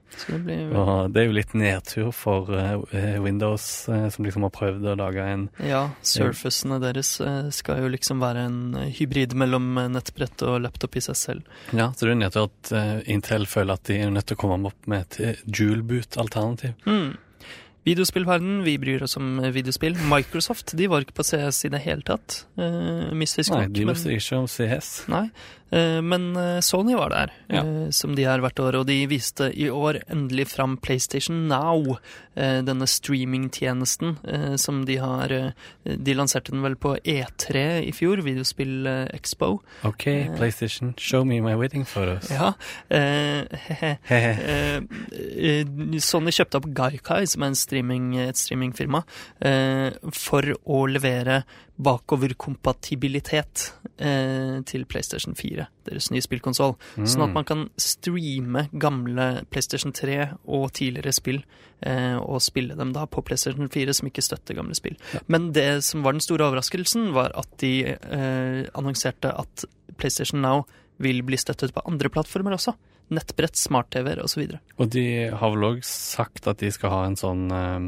det 0.48 0.56
Og 0.72 1.12
det 1.12 1.22
er 1.22 1.28
jo 1.28 1.36
litt 1.36 1.52
nedtur 1.58 2.14
for 2.16 2.48
eh, 2.56 3.18
Windows, 3.22 3.90
eh, 3.92 4.08
som 4.14 4.26
liksom 4.26 4.48
har 4.48 4.54
prøvd 4.56 4.88
å 4.88 4.96
lage 4.98 5.26
en 5.28 5.44
Ja, 5.60 5.84
surfacene 6.02 6.80
deres 6.82 7.18
eh, 7.22 7.52
skal 7.54 7.84
jo 7.84 7.92
liksom 7.92 8.24
være 8.24 8.48
en 8.48 8.62
hybrid 8.98 9.36
mellom 9.38 9.76
nettbrett 9.92 10.42
og 10.48 10.62
laptop 10.64 10.96
i 10.98 11.04
seg 11.10 11.20
selv. 11.20 11.54
Ja, 11.76 11.92
så 11.92 12.08
det 12.08 12.16
er 12.16 12.22
nedtur 12.24 12.48
at 12.48 12.74
Intel 13.12 13.46
føler 13.52 13.78
at 13.78 13.86
de 13.92 14.00
er 14.00 14.16
nødt 14.16 14.32
til 14.32 14.40
å 14.40 14.44
komme 14.46 14.72
opp 14.72 14.90
med 14.90 15.06
et 15.06 15.20
eh, 15.22 15.46
dual 15.46 15.84
boot-alternativ. 15.88 16.78
Mm. 16.88 17.18
Videospillverden, 17.88 18.64
vi 18.64 18.78
bryr 18.78 19.04
oss 19.04 19.18
om 19.18 19.40
eh, 19.40 19.52
videospill. 19.56 19.96
Microsoft 20.12 20.74
de 20.76 20.88
var 20.92 21.06
ikke 21.06 21.16
på 21.22 21.24
CS 21.24 21.62
i 21.70 21.72
det 21.72 21.80
hele 21.86 22.04
tatt. 22.04 22.42
Uh, 22.60 23.14
mystisk 23.16 23.54
Nei, 23.54 23.68
de 23.72 23.86
bryr 23.88 24.20
seg 24.24 24.42
om 24.42 24.48
CS. 24.52 24.90
Nei, 25.08 25.30
uh, 25.72 26.02
men 26.04 26.34
Sony 26.66 26.98
var 26.98 27.14
der, 27.14 27.32
Ja. 27.54 27.62
uh, 27.64 27.88
som 27.96 28.16
de 28.18 28.26
er 28.28 28.44
hvert 28.44 28.60
år, 28.60 28.76
og 28.82 28.88
de 28.90 28.98
viste 29.08 29.48
i 29.56 29.70
år 29.72 30.02
endelig 30.12 30.50
fram 30.52 30.76
PlayStation 30.84 31.46
Now, 31.48 31.96
denne 32.38 32.86
streamingtjenesten 32.86 34.12
som 34.62 34.84
de 34.86 35.00
har 35.02 35.32
De 35.82 36.14
lanserte 36.14 36.52
den 36.54 36.62
vel 36.62 36.76
på 36.78 36.92
E3 37.02 37.82
i 37.82 37.90
fjor, 37.98 38.22
Videospill 38.22 38.86
Expo. 39.10 39.56
OK. 39.90 40.06
PlayStation, 40.38 40.92
show 41.02 41.26
me 41.26 41.40
my 41.42 41.56
wedding 41.58 41.82
photos. 41.84 42.30
Ja. 42.30 42.52
Sony 46.06 46.36
kjøpte 46.38 46.62
opp 46.62 46.70
Gaikai, 46.78 47.24
som 47.26 47.42
er 47.42 47.56
en 47.56 47.58
streaming, 47.78 48.16
et 48.18 48.38
streamingfirma, 48.38 49.04
eh, 49.42 49.92
for 50.12 50.42
å 50.66 50.86
levere 50.90 51.44
bakoverkompatibilitet 51.78 53.74
eh, 54.00 54.62
til 54.66 54.86
PlayStation 54.90 55.36
4, 55.38 55.68
deres 55.86 56.10
nye 56.12 56.22
spillkonsoll. 56.22 56.76
Sånn 56.98 57.24
at 57.24 57.30
Mm. 57.30 57.34
man 57.34 57.44
kan 57.46 57.70
streame 57.78 58.70
gamle 58.78 59.46
PlayStation 59.50 59.92
3 59.94 60.38
og 60.48 60.72
tidligere 60.74 61.14
spill, 61.14 61.44
eh, 61.82 62.16
og 62.18 62.42
spille 62.42 62.76
dem 62.76 62.94
da 62.94 63.06
på 63.06 63.24
PlayStation 63.24 63.68
4, 63.70 63.94
som 63.94 64.08
ikke 64.10 64.22
støtter 64.24 64.56
gamle 64.56 64.76
spill. 64.76 64.96
Men 65.28 65.52
det 65.52 65.84
som 65.84 66.04
var 66.04 66.14
den 66.14 66.22
store 66.22 66.50
overraskelsen, 66.50 67.14
var 67.14 67.32
at 67.36 67.58
de 67.58 67.86
eh, 67.86 68.66
annonserte 68.76 69.34
at 69.38 69.66
PlayStation 69.98 70.42
Now 70.42 70.66
vil 71.00 71.22
bli 71.22 71.38
støttet 71.38 71.74
på 71.74 71.82
andre 71.86 72.10
plattformer 72.10 72.54
også. 72.54 72.76
Nettbrett, 73.10 73.56
smart-TV-er 73.56 74.20
osv. 74.24 74.58
Og 74.78 74.90
de 74.92 75.06
har 75.32 75.50
vel 75.54 75.64
òg 75.64 75.84
sagt 75.88 76.48
at 76.48 76.58
de 76.60 76.72
skal 76.72 76.90
ha 76.92 77.06
en 77.08 77.16
sånn 77.16 77.46
eh, 77.52 77.88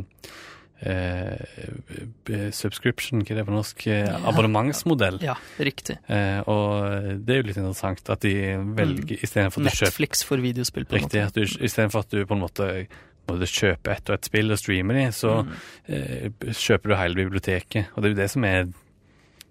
eh, 0.90 2.52
subscription, 2.56 3.24
hva 3.24 3.34
er 3.36 3.40
det 3.42 3.46
på 3.50 3.56
norsk? 3.56 3.88
Eh, 3.88 4.06
Ja. 4.08 4.18
Abonnementsmodell. 4.32 5.20
Ja, 5.22 5.36
riktig. 5.60 5.98
Eh, 6.08 6.40
og 6.48 7.26
det 7.26 7.36
er 7.36 7.42
jo 7.42 7.48
litt 7.50 7.58
interessant 7.60 8.10
at 8.10 8.22
de 8.22 8.34
velger 8.78 9.04
Mm. 9.04 9.20
istedenfor 9.24 9.60
at 9.60 9.72
du 9.72 9.76
kjøper 9.76 9.86
Netflix 9.92 10.24
for 10.24 10.38
videospill, 10.38 10.86
på 10.86 10.96
en 10.96 11.02
Riktig, 11.04 11.22
måte. 11.26 11.42
Riktig. 11.46 11.64
istedenfor 11.68 12.00
at 12.00 12.10
du 12.10 12.26
på 12.26 12.36
en 12.36 12.42
måte 12.48 12.88
både 13.28 13.46
kjøper 13.46 13.78
kjøpe 13.86 13.92
ett 13.98 14.10
og 14.10 14.14
ett 14.16 14.26
spill 14.26 14.52
og 14.52 14.58
streamer 14.58 14.94
de, 14.94 15.12
så 15.12 15.44
Mm. 15.46 15.52
eh, 15.90 16.30
kjøper 16.54 16.88
du 16.90 16.96
hele 16.96 17.16
biblioteket. 17.16 17.88
Og 17.96 18.02
det 18.02 18.06
er 18.06 18.16
jo 18.16 18.22
det 18.24 18.32
som 18.32 18.44
er 18.44 18.68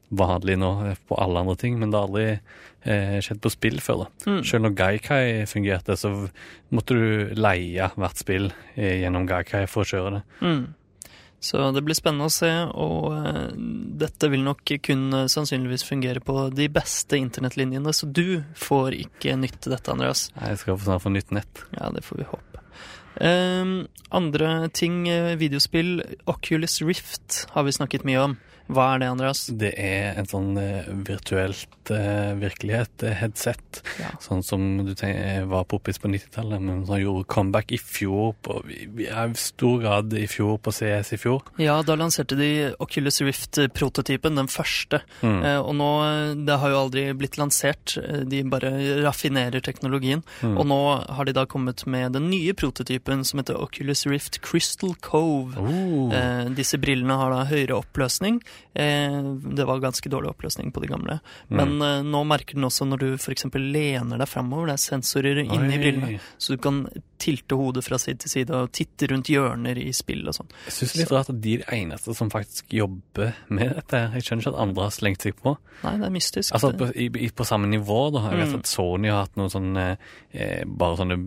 vanlig 0.09 0.57
nå 0.61 0.71
eh, 0.87 0.99
på 1.09 1.19
alle 1.21 1.45
andre 1.45 1.57
ting, 1.61 1.79
men 1.81 1.93
det 1.93 1.99
har 2.01 2.09
aldri 2.09 2.27
eh, 2.31 3.19
skjedd 3.25 3.43
på 3.45 3.53
spill 3.53 3.79
før. 3.85 4.05
da. 4.05 4.33
Mm. 4.33 4.41
Selv 4.47 4.65
når 4.67 4.75
Gaikai 4.79 5.23
fungerte, 5.51 5.97
så 6.01 6.13
måtte 6.75 6.97
du 6.97 7.37
leie 7.39 7.91
hvert 7.95 8.21
spill 8.21 8.51
eh, 8.75 9.03
gjennom 9.03 9.29
Gaikai 9.29 9.67
for 9.71 9.85
å 9.85 9.91
kjøre 9.93 10.19
det. 10.19 10.25
Mm. 10.41 10.67
Så 11.41 11.69
det 11.71 11.85
blir 11.87 11.95
spennende 11.95 12.27
å 12.27 12.35
se, 12.35 12.51
og 12.75 13.13
eh, 13.15 13.53
dette 14.01 14.31
vil 14.33 14.43
nok 14.47 14.75
kun 14.83 15.07
eh, 15.15 15.29
sannsynligvis 15.31 15.87
fungere 15.87 16.23
på 16.25 16.49
de 16.51 16.67
beste 16.73 17.21
internettlinjene, 17.21 17.95
så 17.95 18.11
du 18.11 18.41
får 18.59 18.97
ikke 19.05 19.37
nytte 19.39 19.71
dette, 19.71 19.93
Andreas. 19.95 20.29
Nei, 20.39 20.55
Jeg 20.55 20.65
skal 20.65 20.81
snart 20.83 21.05
få 21.07 21.15
nytt 21.15 21.35
nett. 21.37 21.65
Ja, 21.77 21.93
det 21.95 22.03
får 22.07 22.25
vi 22.25 22.31
håpe. 22.33 22.65
Ehm, 23.19 23.79
andre 24.15 24.69
ting, 24.71 25.03
videospill. 25.39 26.03
Oculus 26.31 26.79
Rift 26.87 27.45
har 27.55 27.67
vi 27.67 27.75
snakket 27.75 28.07
mye 28.07 28.21
om. 28.29 28.37
Hva 28.69 28.93
er 28.95 29.03
det, 29.03 29.11
Andreas? 29.15 29.47
Det 29.49 29.73
er 29.81 30.19
en 30.21 30.29
sånn 30.29 30.57
eh, 30.61 30.89
virtuelt 31.09 31.93
uh, 31.93 32.35
virkelighet-headset. 32.39 33.83
Ja. 34.01 34.11
Sånn 34.23 34.43
som 34.45 34.65
du 34.85 34.93
tenker, 34.93 35.47
var 35.51 35.67
poppis 35.71 36.01
på 36.01 36.11
90-tallet, 36.13 36.63
men 36.63 36.85
som 36.87 37.01
gjorde 37.01 37.29
comeback 37.33 37.73
i 37.73 37.81
fjor. 37.81 38.35
På, 38.45 38.61
i 38.69 39.09
stor 39.39 39.81
grad 39.83 40.15
i 40.17 40.27
fjor 40.31 40.59
på 40.63 40.73
CS 40.75 41.15
i 41.17 41.21
fjor. 41.21 41.43
Ja, 41.63 41.79
da 41.87 41.97
lanserte 41.99 42.37
de 42.39 42.51
Oculus 42.83 43.21
Rift-prototypen, 43.25 44.37
den 44.39 44.51
første. 44.53 45.01
Mm. 45.23 45.41
Uh, 45.43 45.61
og 45.63 45.75
nå, 45.79 45.91
eh, 46.05 46.35
det 46.49 46.59
har 46.63 46.73
jo 46.73 46.83
aldri 46.85 47.05
blitt 47.19 47.39
lansert, 47.41 47.97
eh, 48.01 48.23
de 48.29 48.43
bare 48.51 48.73
raffinerer 49.05 49.65
teknologien. 49.65 50.23
Mm. 50.43 50.57
Og 50.59 50.69
nå 50.71 50.81
har 51.17 51.29
de 51.29 51.37
da 51.37 51.47
kommet 51.49 51.85
med 51.87 52.17
den 52.17 52.29
nye 52.33 52.55
prototypen 52.57 53.25
som 53.25 53.43
heter 53.43 53.59
Oculus 53.59 54.07
Rift 54.07 54.41
Crystal 54.45 54.95
Cove. 55.05 55.57
Oh. 55.59 56.13
Uh, 56.13 56.49
disse 56.57 56.79
brillene 56.81 57.19
har 57.19 57.35
da 57.35 57.45
høyere 57.49 57.81
oppløsning. 57.81 58.43
Eh, 58.79 59.23
det 59.57 59.65
var 59.67 59.81
ganske 59.81 60.09
dårlig 60.11 60.31
oppløsning 60.37 60.73
på 60.73 60.81
de 60.85 60.87
gamle. 60.89 61.21
Men 61.51 61.79
Mm. 61.79 62.11
nå 62.11 62.25
merker 62.27 62.55
den 62.55 62.65
også 62.65 62.87
når 62.87 62.99
du 62.99 63.15
f.eks. 63.17 63.45
lener 63.55 64.19
deg 64.19 64.29
framover. 64.29 64.67
Det 64.67 64.75
er 64.75 64.85
sensorer 64.99 65.41
inni 65.45 65.79
brillene, 65.79 66.21
så 66.39 66.55
du 66.55 66.59
kan 66.63 66.87
tilte 67.19 67.57
hodet 67.59 67.83
fra 67.83 67.99
side 67.99 68.19
til 68.21 68.31
side 68.31 68.51
og 68.55 68.71
titte 68.73 69.09
rundt 69.11 69.27
hjørner 69.27 69.77
i 69.77 69.91
spill 69.93 70.29
og 70.29 70.35
sånn. 70.37 70.49
Jeg 70.67 70.73
syns 70.77 70.93
det 70.93 70.99
er 70.99 71.03
litt 71.03 71.13
rart 71.17 71.31
at 71.31 71.41
de 71.41 71.55
er 71.55 71.59
de 71.65 71.77
eneste 71.83 72.15
som 72.15 72.31
faktisk 72.31 72.69
jobber 72.71 73.35
med 73.49 73.75
dette. 73.75 74.05
Jeg 74.15 74.23
skjønner 74.23 74.43
ikke 74.47 74.55
at 74.55 74.63
andre 74.69 74.83
har 74.83 74.91
slengt 74.95 75.23
seg 75.27 75.35
på. 75.43 75.57
Nei, 75.83 75.97
det 75.99 76.07
er 76.07 76.15
mystisk. 76.15 76.53
Altså 76.55 76.71
på, 76.79 76.93
i, 76.95 77.09
på 77.31 77.45
samme 77.47 77.67
nivå, 77.67 78.13
da. 78.13 78.31
Jeg 78.31 78.39
vet 78.45 78.49
Mm. 78.55 78.59
at 78.61 78.67
Sony 78.67 79.09
har 79.11 79.25
hatt 79.27 79.37
noen 79.37 79.51
sånne 79.51 79.99
eh, 80.33 80.65
bare 80.65 80.97
sånne 80.97 81.19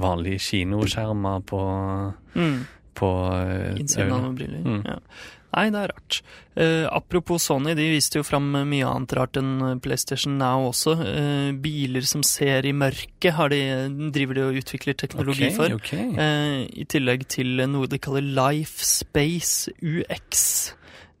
vanlige 0.00 0.40
kinoskjermer 0.40 1.44
på, 1.44 2.14
Mm. 2.36 2.66
På 2.96 3.08
eh, 3.38 3.74
Innsiden 3.80 4.14
av 4.14 4.22
noen 4.24 4.38
briller. 4.38 4.62
Mm. 4.64 4.84
Ja. 4.86 5.00
Nei, 5.56 5.70
det 5.72 5.80
er 5.80 5.92
rart. 5.94 6.16
Eh, 6.60 6.84
apropos 6.92 7.46
Sony, 7.48 7.72
de 7.78 7.86
viste 7.94 8.18
jo 8.18 8.24
fram 8.26 8.50
mye 8.68 8.84
annet 8.84 9.14
rart 9.16 9.38
enn 9.40 9.80
PlayStation 9.80 10.36
Now 10.40 10.66
også. 10.68 10.96
Eh, 11.00 11.50
biler 11.64 12.04
som 12.08 12.24
ser 12.26 12.68
i 12.68 12.74
mørket, 12.76 13.30
har 13.38 13.52
de, 13.54 13.60
driver 14.12 14.36
de 14.36 14.44
og 14.44 14.58
utvikler 14.60 14.98
teknologi 15.00 15.48
okay, 15.48 15.56
for. 15.56 15.76
Okay. 15.78 16.10
Eh, 16.12 16.58
I 16.82 16.88
tillegg 16.92 17.24
til 17.32 17.64
noe 17.72 17.88
de 17.88 18.00
kaller 18.02 18.26
Life 18.26 18.84
Space 18.84 19.72
UX. 19.80 20.74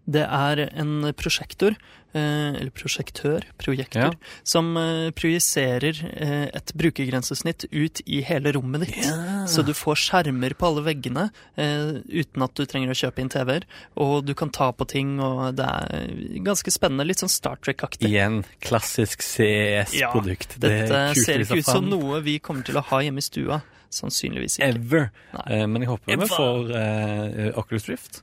Det 0.06 0.22
er 0.22 0.60
en 0.78 1.08
prosjektor, 1.18 1.74
eh, 2.14 2.54
eller 2.54 2.70
prosjektør, 2.70 3.42
projektor, 3.58 4.12
Ja. 4.14 4.34
som 4.46 4.68
eh, 4.78 5.10
projiserer 5.18 5.98
eh, 6.14 6.44
et 6.54 6.70
brukergrensesnitt 6.78 7.64
ut 7.72 8.00
i 8.06 8.20
hele 8.22 8.52
rommet 8.54 8.86
ditt. 8.86 9.08
Så 9.50 9.64
du 9.66 9.72
får 9.74 9.98
skjermer 10.04 10.54
på 10.54 10.68
alle 10.70 10.84
veggene 10.86 11.24
eh, 11.58 11.98
uten 12.06 12.42
at 12.46 12.54
du 12.54 12.62
trenger 12.70 12.94
å 12.94 12.98
kjøpe 13.02 13.20
inn 13.24 13.28
TV-er. 13.34 13.66
Og 13.98 14.24
du 14.28 14.32
kan 14.38 14.50
ta 14.54 14.70
på 14.72 14.86
ting, 14.86 15.16
og 15.18 15.56
det 15.58 15.66
er 15.66 16.14
ganske 16.46 16.70
spennende. 16.70 17.06
Litt 17.10 17.22
sånn 17.24 17.32
Star 17.32 17.58
Trek-aktig. 17.58 18.06
Igjen, 18.06 18.44
klassisk 18.62 19.22
CES-produkt. 19.26 20.54
Dette 20.62 21.08
ser 21.18 21.42
ikke 21.42 21.58
ut 21.58 21.66
som 21.66 21.88
noe 21.90 22.20
vi 22.22 22.38
kommer 22.38 22.62
til 22.66 22.78
å 22.78 22.84
ha 22.92 23.02
hjemme 23.02 23.18
i 23.18 23.26
stua. 23.26 23.60
Sannsynligvis 23.96 24.58
ikke. 24.58 24.70
Ever. 24.76 25.10
Nei. 25.34 25.66
Men 25.70 25.82
jeg 25.84 25.90
håper 25.92 26.18
vi 26.22 26.26
får 26.30 26.72
uh, 26.74 27.58
Oculus 27.60 27.86
Rift. 27.90 28.22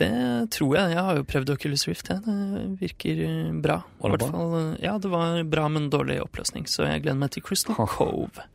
Det 0.00 0.10
tror 0.56 0.76
jeg. 0.78 0.94
Jeg 0.94 1.04
har 1.04 1.18
jo 1.20 1.24
prøvd 1.28 1.50
Oculus 1.54 1.84
Rift. 1.90 2.08
Ja. 2.08 2.18
Det 2.24 2.66
virker 2.80 3.18
eh, 3.26 3.50
bra. 3.60 3.80
Var 4.00 4.14
det 4.14 4.18
Hvert 4.18 4.22
bra? 4.24 4.30
Fall, 4.38 4.54
eh, 4.60 4.76
ja, 4.86 4.94
det 5.02 5.10
var 5.12 5.42
bra, 5.52 5.66
men 5.68 5.90
dårlig 5.92 6.20
oppløsning. 6.24 6.64
Så 6.70 6.86
jeg 6.88 7.02
gleder 7.04 7.20
meg 7.20 7.34
til 7.36 7.44
Crystal 7.44 7.76
Cove. 7.76 8.46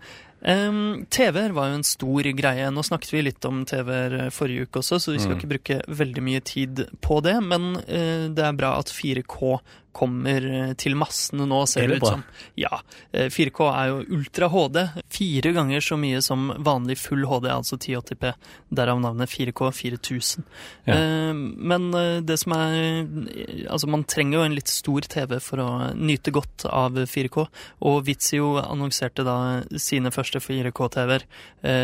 Um, 0.45 1.05
TV-er 1.09 1.53
var 1.57 1.71
jo 1.71 1.77
en 1.79 1.85
stor 1.87 2.27
greie. 2.37 2.67
Nå 2.73 2.83
snakket 2.85 3.13
vi 3.15 3.23
litt 3.25 3.45
om 3.49 3.63
TV-er 3.65 4.27
forrige 4.35 4.67
uke 4.67 4.81
også, 4.83 4.99
så 5.01 5.13
vi 5.15 5.21
skal 5.23 5.35
Mm. 5.35 5.39
ikke 5.39 5.53
bruke 5.53 5.77
veldig 6.01 6.23
mye 6.27 6.41
tid 6.45 6.83
på 7.01 7.21
det. 7.25 7.37
Men 7.41 7.75
uh, 7.77 8.27
det 8.33 8.45
er 8.45 8.57
bra 8.59 8.75
at 8.81 8.91
4K 8.93 9.55
kommer 9.95 10.45
eh, 10.51 10.73
til 10.79 10.95
massene 10.99 11.47
nå, 11.47 11.61
ser 11.71 11.85
Er 11.85 11.93
det 11.93 12.01
ut 12.01 12.07
som. 12.09 12.23
Ja. 12.59 12.81
eh, 13.15 13.29
4K 13.31 13.67
er 13.71 13.89
jo 13.93 14.01
ultra 14.17 14.49
HD. 14.51 14.81
Fire 15.15 15.53
ganger 15.55 15.81
så 15.85 15.97
mye 15.99 16.19
som 16.25 16.49
vanlig 16.65 16.97
full 16.99 17.23
HD, 17.31 17.47
altså 17.53 17.79
1080P. 17.79 18.33
Derav 18.75 18.99
navnet 19.03 19.31
4K 19.31 19.71
4000. 19.79 20.43
Ja. 20.85 20.93
Eh, 20.99 21.33
Men 21.33 21.89
eh, 21.95 22.19
det 22.21 22.37
som 22.41 22.53
er 22.57 22.75
eh, 22.75 23.65
Altså, 23.71 23.87
man 23.89 24.03
trenger 24.03 24.39
jo 24.39 24.45
en 24.45 24.55
litt 24.57 24.69
stor 24.71 25.01
TV 25.09 25.39
for 25.39 25.63
å 25.63 25.69
nyte 25.95 26.31
godt 26.35 26.67
av 26.69 26.99
4K, 27.07 27.47
og 27.87 28.03
Vizio 28.05 28.55
annonserte 28.61 29.23
da 29.25 29.63
sine 29.79 30.11
første 30.13 30.39
4K-TV-er, 30.43 31.25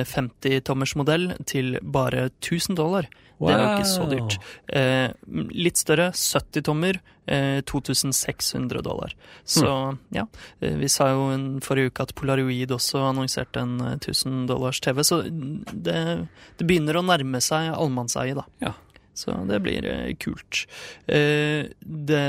50-tommers 0.07 0.95
modell, 0.99 1.31
til 1.49 1.77
bare 1.81 2.29
1000 2.41 2.75
dollar. 2.77 3.07
Det 3.41 3.49
er 3.49 3.61
jo 3.63 3.69
ikke 3.73 3.89
så 3.89 4.03
dyrt. 4.11 4.35
Eh, 4.69 5.09
litt 5.57 5.79
større, 5.81 6.11
70 6.13 6.61
tommer, 6.67 6.99
eh, 6.99 7.20
2600 7.27 8.81
dollar. 8.81 9.13
Så 9.43 9.97
ja, 10.09 10.25
eh, 10.59 10.75
vi 10.77 10.89
sa 10.89 11.11
jo 11.11 11.29
en 11.31 11.47
forrige 11.63 11.91
uke 11.91 12.05
at 12.07 12.15
Polaroid 12.17 12.73
også 12.73 13.03
annonserte 13.11 13.61
en 13.61 13.79
eh, 13.81 13.97
1000 13.99 14.47
dollars 14.49 14.81
TV, 14.81 15.03
så 15.05 15.21
det, 15.27 16.27
det 16.57 16.67
begynner 16.67 16.97
å 16.99 17.05
nærme 17.05 17.41
seg 17.43 17.71
allemannseie, 17.73 18.35
da. 18.37 18.47
Ja. 18.63 18.73
Så 19.13 19.35
det 19.47 19.59
blir 19.63 19.85
eh, 19.85 20.15
kult. 20.19 20.65
Eh, 21.05 21.67
det 21.81 22.23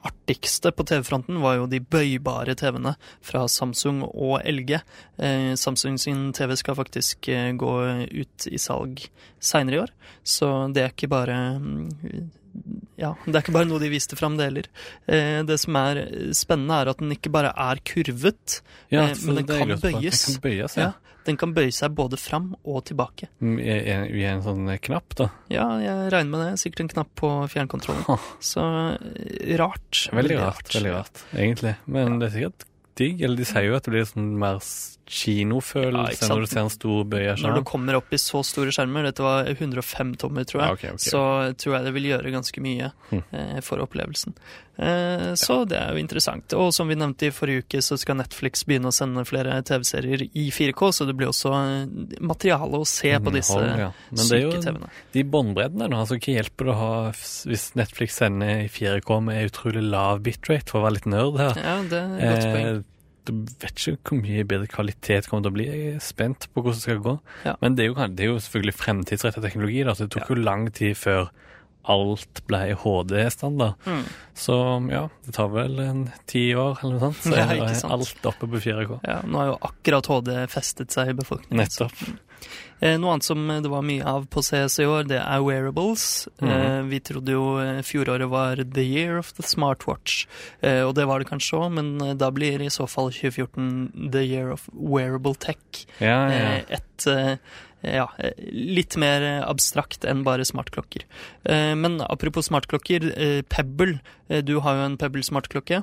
artigste 0.00 0.72
på 0.72 0.84
TV-fronten 0.88 1.40
var 1.42 1.58
jo 1.58 1.68
de 1.68 1.80
bøybare 1.80 2.54
TV-ene 2.58 2.94
fra 3.24 3.44
Samsung 3.50 4.02
og 4.08 4.40
LG. 4.48 4.78
Eh, 5.20 5.52
Samsung 5.60 5.98
sin 6.00 6.30
TV 6.36 6.56
skal 6.58 6.78
faktisk 6.78 7.28
eh, 7.28 7.52
gå 7.52 7.74
ut 8.10 8.48
i 8.48 8.60
salg 8.60 9.04
seinere 9.38 9.76
i 9.76 9.82
år, 9.84 9.94
så 10.24 10.50
det 10.72 10.84
er 10.84 10.94
ikke 10.94 11.12
bare 11.12 11.38
mm, 11.60 12.30
ja, 13.00 13.14
det 13.26 13.34
er 13.34 13.42
ikke 13.44 13.54
bare 13.56 13.68
noe 13.70 13.80
de 13.82 13.88
viste 13.92 14.16
fram, 14.18 14.36
det 14.38 14.46
heller. 14.50 14.68
Eh, 15.08 15.40
det 15.48 15.56
som 15.62 15.76
er 15.80 16.02
spennende, 16.36 16.80
er 16.84 16.90
at 16.92 17.00
den 17.02 17.14
ikke 17.16 17.32
bare 17.32 17.50
er 17.56 17.80
kurvet, 17.88 18.60
Ja, 18.92 19.06
eh, 19.08 19.16
men 19.24 19.40
den 19.40 19.48
kan 19.48 19.72
bøyes. 19.80 20.26
Den 20.26 20.36
kan 20.36 20.44
bøyes, 20.44 20.76
Ja, 20.76 20.90
ja. 20.90 21.16
den 21.26 21.36
kan 21.40 21.52
bøye 21.56 21.72
seg 21.74 21.94
både 21.96 22.16
fram 22.20 22.52
og 22.64 22.84
tilbake. 22.90 23.28
Vi 23.40 23.56
i, 23.64 23.76
I 24.20 24.24
en 24.30 24.42
sånn 24.44 24.68
knapp, 24.86 25.14
da. 25.18 25.28
Ja, 25.52 25.66
jeg 25.82 26.12
regner 26.14 26.30
med 26.32 26.44
det. 26.46 26.60
Sikkert 26.62 26.84
en 26.86 26.92
knapp 26.94 27.12
på 27.20 27.30
fjernkontrollen. 27.52 28.04
Så 28.52 28.64
eh, 28.96 29.54
rart. 29.60 30.06
Veldig 30.12 30.40
rart, 30.40 30.74
veldig 30.76 30.94
rart, 30.98 31.24
egentlig. 31.36 31.76
Men 31.86 32.18
det 32.20 32.30
er 32.30 32.36
sikkert 32.38 32.66
digg. 32.98 33.20
Eller 33.22 33.36
de 33.36 33.44
sier 33.44 33.68
jo 33.68 33.76
at 33.76 33.84
det 33.84 33.92
blir 33.94 34.08
sånn 34.08 34.32
mer 34.40 34.58
kinofølelse 35.10 36.22
Ja, 36.22 36.28
når 36.30 36.44
du 36.44 36.48
ser 36.52 36.60
en 36.62 36.70
stor 36.70 37.04
bøyer 37.10 37.40
Når 37.42 37.56
du 37.58 37.64
kommer 37.66 37.96
opp 37.98 38.12
i 38.14 38.18
så 38.20 38.42
store 38.46 38.70
skjermer, 38.74 39.08
dette 39.08 39.24
var 39.24 39.48
105 39.50 40.12
tommer, 40.22 40.46
tror 40.46 40.60
jeg, 40.62 40.68
Ja, 40.68 40.76
okay, 40.78 40.92
okay. 40.94 41.10
så 41.10 41.22
tror 41.58 41.76
jeg 41.78 41.88
det 41.88 41.94
vil 41.96 42.08
gjøre 42.12 42.34
ganske 42.36 42.62
mye 42.62 42.92
Hm. 43.10 43.22
eh, 43.32 43.60
for 43.66 43.82
opplevelsen. 43.82 44.34
Eh, 44.80 45.34
så 45.34 45.60
det 45.68 45.76
er 45.76 45.92
jo 45.92 46.00
interessant. 46.00 46.54
Og 46.56 46.70
som 46.72 46.88
vi 46.88 46.96
nevnte 46.96 47.28
i 47.28 47.34
forrige 47.34 47.66
uke, 47.66 47.82
så 47.84 47.98
skal 48.00 48.16
Netflix 48.20 48.64
begynne 48.68 48.88
å 48.88 48.94
sende 48.94 49.26
flere 49.28 49.58
TV-serier 49.66 50.24
i 50.30 50.46
4K, 50.54 50.82
så 50.96 51.06
det 51.08 51.16
blir 51.18 51.28
også 51.30 51.52
eh, 51.58 52.20
materiale 52.24 52.80
å 52.80 52.88
se 52.88 53.12
på 53.20 53.34
disse 53.34 53.58
ja. 53.60 53.90
Men 54.10 54.22
det 54.22 54.38
er 54.38 54.44
jo 54.46 54.54
syke 54.54 54.62
TV-ene. 54.64 54.92
de 55.16 55.26
båndbreddene. 55.34 55.90
Altså, 55.96 56.16
hva 56.16 56.36
hjelper 56.38 56.70
det 56.70 56.72
å 56.72 56.78
ha 56.78 56.94
hvis 57.12 57.66
Netflix 57.78 58.16
sender 58.22 58.64
i 58.64 58.70
4K 58.72 59.20
med 59.26 59.50
utrolig 59.50 59.84
lav 59.84 60.24
bitrate, 60.24 60.70
for 60.70 60.80
å 60.80 60.86
være 60.88 60.98
litt 60.98 61.10
nerd 61.12 61.36
her? 61.42 61.60
Ja, 61.60 61.76
det 61.90 62.00
er 62.00 62.16
et 62.16 62.30
godt 62.30 62.48
poeng. 62.48 62.70
Eh, 62.70 62.88
du 63.28 63.34
vet 63.60 63.84
ikke 63.84 64.14
hvor 64.14 64.22
mye 64.24 64.46
bedre 64.48 64.66
kvalitet 64.70 65.28
kommer 65.28 65.44
til 65.44 65.52
å 65.52 65.56
bli. 65.58 65.66
Jeg 65.68 65.94
er 65.98 66.00
spent 66.02 66.48
på 66.50 66.64
hvordan 66.64 66.78
det 66.78 66.86
skal 66.86 67.02
gå. 67.04 67.12
Ja. 67.44 67.54
Men 67.60 67.76
det 67.76 67.84
er, 67.84 67.90
jo, 67.92 68.08
det 68.16 68.24
er 68.24 68.32
jo 68.32 68.40
selvfølgelig 68.46 68.76
fremtidsrettet 68.78 69.44
teknologi. 69.44 69.82
Da, 69.84 69.94
så 69.94 70.08
det 70.08 70.14
tok 70.16 70.32
jo 70.32 70.40
lang 70.40 70.70
tid 70.72 70.96
før 70.98 71.28
alt 71.88 72.42
ble 72.46 72.74
HD-standard. 72.82 73.74
Mm. 73.86 74.02
Så 74.34 74.56
ja, 74.92 75.04
det 75.26 75.32
tar 75.36 75.48
vel 75.52 75.78
en 75.84 76.02
ti 76.30 76.50
år 76.54 76.78
eller 76.82 76.96
noe 76.98 77.10
sånt. 77.10 77.22
Så 77.24 77.36
Ja, 77.38 77.46
er 77.50 77.62
ikke 77.68 77.92
alt 77.96 78.26
oppe 78.32 78.48
på 78.50 78.60
4K. 78.66 78.98
Ja, 79.08 79.20
nå 79.26 79.38
har 79.42 79.52
jo 79.54 79.60
akkurat 79.70 80.10
HD 80.12 80.34
festet 80.52 80.92
seg 80.96 81.12
i 81.14 81.16
befolkningen. 81.22 81.62
Nettopp. 81.64 82.04
Eh, 82.80 82.94
Noe 82.96 83.12
annet 83.12 83.26
som 83.26 83.42
det 83.60 83.68
var 83.68 83.82
mye 83.84 84.00
av 84.08 84.24
på 84.32 84.40
CS 84.40 84.78
i 84.80 84.86
år, 84.88 85.04
det 85.10 85.18
er 85.20 85.42
wearables. 85.44 86.04
Mm. 86.40 86.48
Eh, 86.54 86.78
Vi 86.88 87.00
trodde 87.04 87.34
jo 87.34 87.42
eh, 87.60 87.82
fjoråret 87.84 88.30
var 88.32 88.62
the 88.64 88.84
year 88.86 89.18
of 89.20 89.32
the 89.36 89.44
smartwatch, 89.44 90.26
Eh, 90.64 90.80
og 90.86 90.94
det 90.96 91.04
var 91.08 91.20
det 91.20 91.28
kanskje 91.28 91.58
òg, 91.60 91.68
men 91.76 92.16
da 92.18 92.30
blir 92.32 92.60
i 92.64 92.70
så 92.72 92.86
fall 92.88 93.10
2014 93.12 94.10
the 94.12 94.24
year 94.24 94.48
of 94.52 94.64
wearable 94.72 95.34
tech. 95.34 95.84
Ja, 96.00 96.28
ja. 96.32 96.48
Et 96.68 97.06
ja, 97.82 98.06
eh, 98.18 98.32
litt 98.52 98.96
mer 99.00 99.22
eh, 99.24 99.40
abstrakt 99.46 100.04
enn 100.08 100.24
bare 100.26 100.44
smartklokker. 100.44 101.06
Eh, 101.44 101.74
Men 101.74 102.00
apropos 102.00 102.50
smartklokker, 102.50 103.08
Pebble, 103.48 104.00
du 104.28 104.58
har 104.60 104.76
jo 104.76 104.84
en 104.86 104.96
Pebble 105.00 105.22
smartklokke. 105.26 105.82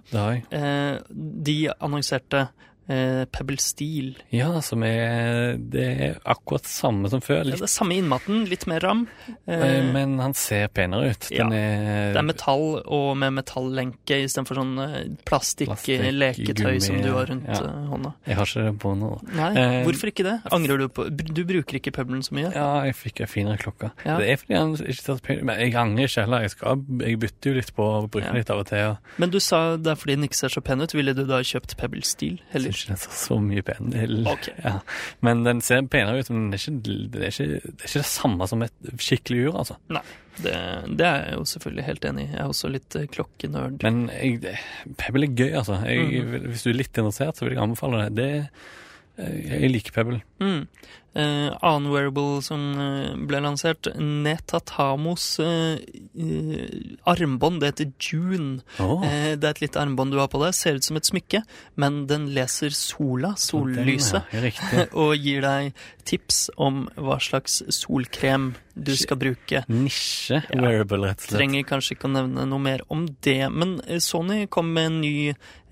De 1.11 1.57
annonserte 1.79 2.47
eh, 2.89 3.25
Pebble 3.31 3.57
Steel. 3.59 4.15
Ja, 4.31 4.59
som 4.61 4.83
er 4.83 5.57
Det 5.57 5.85
er 6.07 6.19
akkurat 6.25 6.63
samme 6.67 7.09
som 7.09 7.21
før. 7.21 7.43
Ja, 7.45 7.55
det 7.57 7.61
er 7.67 7.71
samme 7.71 7.95
innmaten, 7.97 8.45
litt 8.49 8.65
mer 8.67 8.79
ram. 8.81 9.07
eh, 9.47 9.57
Eh, 9.57 9.83
men 9.93 10.17
han 10.19 10.33
ser 10.33 10.67
penere 10.69 11.11
ut. 11.11 11.29
Den 11.29 11.51
er, 11.53 12.13
Det 12.13 12.19
er 12.21 12.23
metall 12.23 12.81
og 12.85 13.17
med 13.17 13.33
metallenke 13.33 14.21
istedenfor 14.23 14.55
sånn 14.61 15.17
Plastikk, 15.25 15.69
plastikk-leketøy 15.69 16.79
som 16.81 17.01
du 17.01 17.09
har 17.13 17.25
rundt 17.29 17.47
ja. 17.47 17.61
hånda. 17.91 18.13
Jeg 18.27 18.37
har 18.39 18.45
ikke 18.49 18.63
det 18.67 18.73
på 18.83 18.93
nå. 18.97 19.11
Nei, 19.35 19.51
Eh, 19.57 19.83
hvorfor 19.87 20.11
ikke 20.11 20.23
det? 20.27 20.35
Angrer 20.53 20.77
du 20.77 20.87
på 20.93 21.07
Du 21.09 21.43
bruker 21.47 21.79
ikke 21.79 21.91
Pebblen 21.95 22.21
så 22.23 22.35
mye? 22.37 22.51
Ja, 22.53 22.83
jeg 22.85 22.95
fikk 22.95 23.21
ei 23.21 23.27
finere 23.29 23.57
klokke. 23.61 23.91
Ja. 24.05 24.17
Det 24.19 24.29
er 24.29 24.37
fordi 24.41 24.57
han 24.57 24.73
ikke 24.77 25.05
tar 25.07 25.19
penger. 25.25 25.43
Men 25.49 25.59
jeg 25.63 25.73
angrer 25.75 26.07
ikke 26.07 26.21
heller. 26.25 26.41
Jeg, 26.45 26.51
skal, 26.55 26.83
jeg 27.01 27.19
bytter 27.23 27.49
jo 27.51 27.55
litt 27.57 27.71
på 27.75 27.83
å 27.87 28.07
bruke 28.09 28.25
Ja. 28.27 28.31
den 28.31 28.41
litt 28.41 28.49
av 28.53 28.59
og 28.63 28.67
til. 28.67 28.85
Og 28.91 28.97
Men 29.17 29.29
du 29.33 29.39
sa 29.39 29.77
det 29.77 29.87
er 29.91 29.95
fordi 29.95 30.15
den 30.15 30.27
ikke 30.29 30.35
ser 30.41 30.49
så 30.53 30.61
pen 30.63 30.81
ut. 30.81 30.93
Ville 30.93 31.13
du 31.17 31.25
da 31.25 31.39
kjøpt 31.41 31.75
Pebble 31.77 32.03
Steel 32.03 32.39
heller? 32.53 32.76
Ikke 32.77 32.93
den 32.93 33.01
ser 33.01 33.17
så 33.17 33.39
mye 33.43 33.63
pen 33.65 33.91
ut. 33.91 34.29
Ok. 34.31 34.47
Ja. 34.63 34.77
Men 35.25 35.43
den 35.47 35.63
ser 35.65 35.83
penere 35.91 36.21
ut, 36.21 36.31
men 36.33 36.47
det 36.51 36.59
er, 36.59 36.63
ikke, 36.63 36.79
det, 36.85 37.21
er 37.21 37.33
ikke, 37.33 37.61
det 37.65 37.75
er 37.75 37.91
ikke 37.91 38.03
det 38.03 38.09
samme 38.11 38.47
som 38.51 38.65
et 38.65 38.91
skikkelig 39.03 39.43
ur, 39.47 39.59
altså. 39.63 39.77
Det, 40.37 40.53
det 40.99 41.05
er 41.07 41.23
jeg 41.23 41.37
jo 41.39 41.45
selvfølgelig 41.49 41.85
helt 41.87 42.07
enig 42.11 42.25
i. 42.25 42.29
Jeg 42.29 42.41
er 42.43 42.51
også 42.51 42.69
litt 42.69 42.97
eh, 42.99 43.07
klokkenerd. 43.09 43.79
Men 43.85 44.03
jeg, 44.13 44.57
Pebble 44.99 45.29
er 45.29 45.37
gøy, 45.39 45.51
altså. 45.63 45.79
Jeg, 45.89 46.25
mm. 46.27 46.51
Hvis 46.51 46.65
du 46.65 46.71
er 46.71 46.81
litt 46.83 46.93
interessert, 46.93 47.39
så 47.39 47.47
vil 47.47 47.55
jeg 47.55 47.63
anbefale 47.63 48.03
det. 48.05 48.13
det 48.19 49.25
eh, 49.25 49.39
jeg 49.63 49.73
liker 49.73 49.95
Pebble. 49.97 50.21
Mm. 50.43 50.67
Eh, 51.17 51.49
annen 51.65 51.89
wearable 51.89 52.41
som 52.45 52.61
eh, 52.77 53.15
ble 53.25 53.39
lansert, 53.41 53.87
Netatamos 53.97 55.39
eh, 55.39 55.79
eh, 56.13 56.97
armbånd. 57.09 57.61
Det 57.63 57.71
heter 57.71 57.91
June. 57.97 58.59
Oh. 58.79 59.01
Eh, 59.07 59.33
det 59.39 59.43
er 59.47 59.55
et 59.55 59.63
lite 59.65 59.81
armbånd 59.81 60.13
du 60.13 60.19
har 60.21 60.29
på 60.29 60.41
deg. 60.43 60.53
Ser 60.53 60.77
ut 60.77 60.85
som 60.85 60.99
et 60.99 61.09
smykke, 61.09 61.41
men 61.81 62.03
den 62.11 62.27
leser 62.35 62.69
sola, 62.75 63.33
sollyset, 63.41 64.29
ja, 64.35 64.85
og 65.01 65.15
gir 65.17 65.41
deg 65.41 65.73
tips 66.07 66.49
om 66.61 66.85
hva 66.95 67.17
slags 67.19 67.63
solkrem 67.73 68.51
du 68.77 68.93
skal 68.95 69.17
bruke. 69.19 69.63
Nisje 69.73 70.43
wearable, 70.53 71.01
rett 71.09 71.17
og 71.23 71.25
slett. 71.25 71.33
Trenger 71.39 71.65
kanskje 71.67 71.95
ikke 71.97 72.07
å 72.07 72.13
nevne 72.13 72.45
noe 72.47 72.61
mer 72.61 72.83
om 72.93 73.07
det, 73.25 73.39
men 73.51 73.79
eh, 73.87 73.97
Sony 74.05 74.43
kom 74.53 74.69
med 74.75 74.91
en 74.91 74.99
ny, 75.01 75.15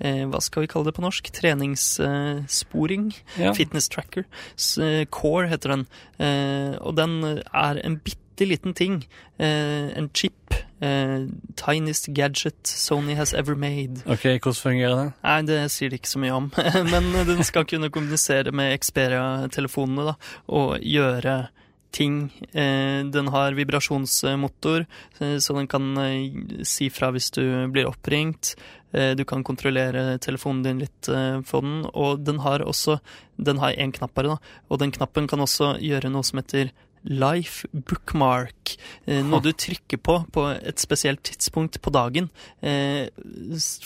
eh, 0.02 0.24
hva 0.26 0.41
skal 0.41 0.65
vi 0.65 0.71
kalle 0.74 0.89
det 0.89 0.95
på 0.98 1.06
norsk, 1.06 1.30
treningssporing. 1.38 3.12
Ja. 3.39 3.54
Fitness 3.54 3.88
Tracker. 3.93 4.26
S- 4.58 4.78
eh, 4.82 5.06
Core 5.26 5.50
heter 5.50 5.74
den, 5.74 5.88
eh, 6.22 6.78
og 6.78 6.96
den 7.00 7.18
er 7.26 7.82
en 7.82 7.98
bitte 7.98 8.46
liten 8.46 8.76
ting. 8.78 9.02
Eh, 9.40 9.90
en 9.98 10.10
chip. 10.14 10.54
Eh, 10.84 11.26
tiniest 11.56 12.12
gadget 12.14 12.68
Sony 12.68 13.16
has 13.16 13.34
ever 13.34 13.56
made. 13.56 14.04
Ok, 14.06 14.28
hvordan 14.38 14.60
fungerer 14.60 14.96
den? 15.00 15.14
Nei, 15.24 15.42
det 15.48 15.60
sier 15.72 15.90
de 15.90 15.98
ikke 15.98 16.12
så 16.12 16.22
mye 16.22 16.36
om, 16.36 16.50
men 16.94 17.12
den 17.26 17.44
skal 17.48 17.66
kunne 17.66 17.90
kommunisere 17.90 18.52
med 18.52 18.76
Xperia-telefonene 18.84 20.12
da, 20.12 20.18
og 20.52 20.76
gjøre 20.84 21.38
ting. 21.96 22.16
Eh, 22.52 23.02
den 23.12 23.32
har 23.32 23.56
vibrasjonsmotor, 23.56 24.86
eh, 25.20 25.38
så 25.38 25.56
den 25.56 25.68
kan 25.72 25.98
eh, 25.98 26.64
si 26.68 26.90
fra 26.92 27.12
hvis 27.16 27.32
du 27.36 27.44
blir 27.72 27.92
oppringt. 27.92 28.56
Du 28.96 29.26
kan 29.28 29.42
kontrollere 29.44 30.14
telefonen 30.24 30.62
din 30.64 30.78
litt 30.80 31.10
på 31.50 31.60
den, 31.60 31.82
og 31.92 32.22
den 32.24 32.38
har 32.40 32.64
også 32.64 33.02
Den 33.36 33.58
har 33.60 33.74
én 33.76 33.92
knapp 33.92 34.14
bare, 34.16 34.38
da, 34.38 34.38
og 34.72 34.80
den 34.80 34.94
knappen 34.96 35.28
kan 35.28 35.44
også 35.44 35.74
gjøre 35.84 36.08
noe 36.08 36.24
som 36.24 36.40
heter 36.40 36.70
Life 37.06 37.68
bookmark. 37.72 38.76
Eh, 39.06 39.22
noe 39.26 39.41
du 39.46 39.52
trykker 39.54 40.02
på 40.02 40.18
på 40.34 40.46
et 40.56 40.82
spesielt 40.82 41.24
tidspunkt 41.28 41.80
på 41.82 41.94
dagen. 41.94 42.30
Eh, 42.65 43.08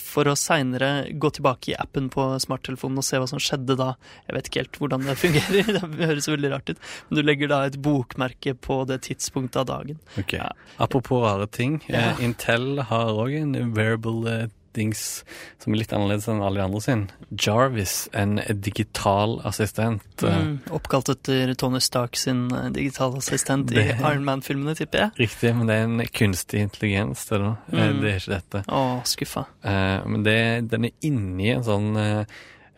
for 0.00 0.30
å 0.30 0.36
seinere 0.38 1.10
gå 1.20 1.32
tilbake 1.36 1.72
i 1.72 1.78
appen 1.78 2.08
på 2.12 2.26
smarttelefonen 2.42 3.02
og 3.02 3.06
se 3.06 3.20
hva 3.20 3.28
som 3.30 3.42
skjedde 3.42 3.76
da. 3.80 3.92
Jeg 4.28 4.38
vet 4.38 4.50
ikke 4.50 4.64
helt 4.64 4.80
hvordan 4.82 5.08
det 5.08 5.18
fungerer, 5.24 5.72
det 5.76 6.10
høres 6.12 6.30
veldig 6.30 6.52
rart 6.54 6.72
ut. 6.72 6.86
Men 7.08 7.20
du 7.20 7.24
legger 7.26 7.52
da 7.52 7.64
et 7.68 7.80
bokmerke 7.82 8.56
på 8.56 8.82
det 8.90 9.02
tidspunktet 9.10 9.62
av 9.64 9.68
dagen. 9.72 10.00
Ok. 10.20 10.38
Ja. 10.40 10.52
Apropos 10.80 11.24
rare 11.24 11.48
ting. 11.50 11.80
Ja. 11.90 12.10
Eh, 12.14 12.24
Intel 12.24 12.80
har 12.90 13.12
òg 13.20 13.36
en 13.42 13.56
wearable 13.76 14.50
dings 14.76 15.24
som 15.58 15.72
er 15.74 15.78
litt 15.82 15.92
annerledes 15.92 16.28
enn 16.28 16.42
alle 16.42 16.60
de 16.60 16.64
andre 16.66 16.80
sin. 16.84 17.02
Jarvis, 17.34 18.08
en 18.12 18.36
digital 18.60 19.40
assistent. 19.44 20.02
eh, 20.22 20.36
Mm, 20.40 20.60
oppkalt 20.70 21.08
etter 21.08 21.54
Tony 21.56 21.80
Stark 21.80 22.16
sin 22.16 22.48
digital 22.48 22.90
digitale 22.90 23.18
assistent 23.18 23.70
i 23.72 23.84
Iron 23.92 24.24
Man-filmene, 24.24 24.74
tipper 24.76 24.98
jeg. 24.98 25.10
Riktig, 25.28 25.54
men 25.56 25.66
det 25.68 25.76
er 25.76 25.84
en 25.84 26.00
kunstig 26.12 26.60
intelligens, 26.64 27.26
det 27.28 27.38
da. 27.40 27.56
Eh, 27.72 27.90
Mm. 27.90 28.00
Det 28.00 28.10
er 28.10 28.18
ikke 28.20 28.34
dette. 28.40 28.64
Å, 28.68 29.02
skuffa. 29.04 29.46
Eh, 29.64 30.06
men 30.06 30.22
det, 30.24 30.68
den 30.70 30.84
er 30.84 30.90
inni 31.02 31.50
en 31.54 31.62
sånn 31.62 31.96
eh, 31.96 32.24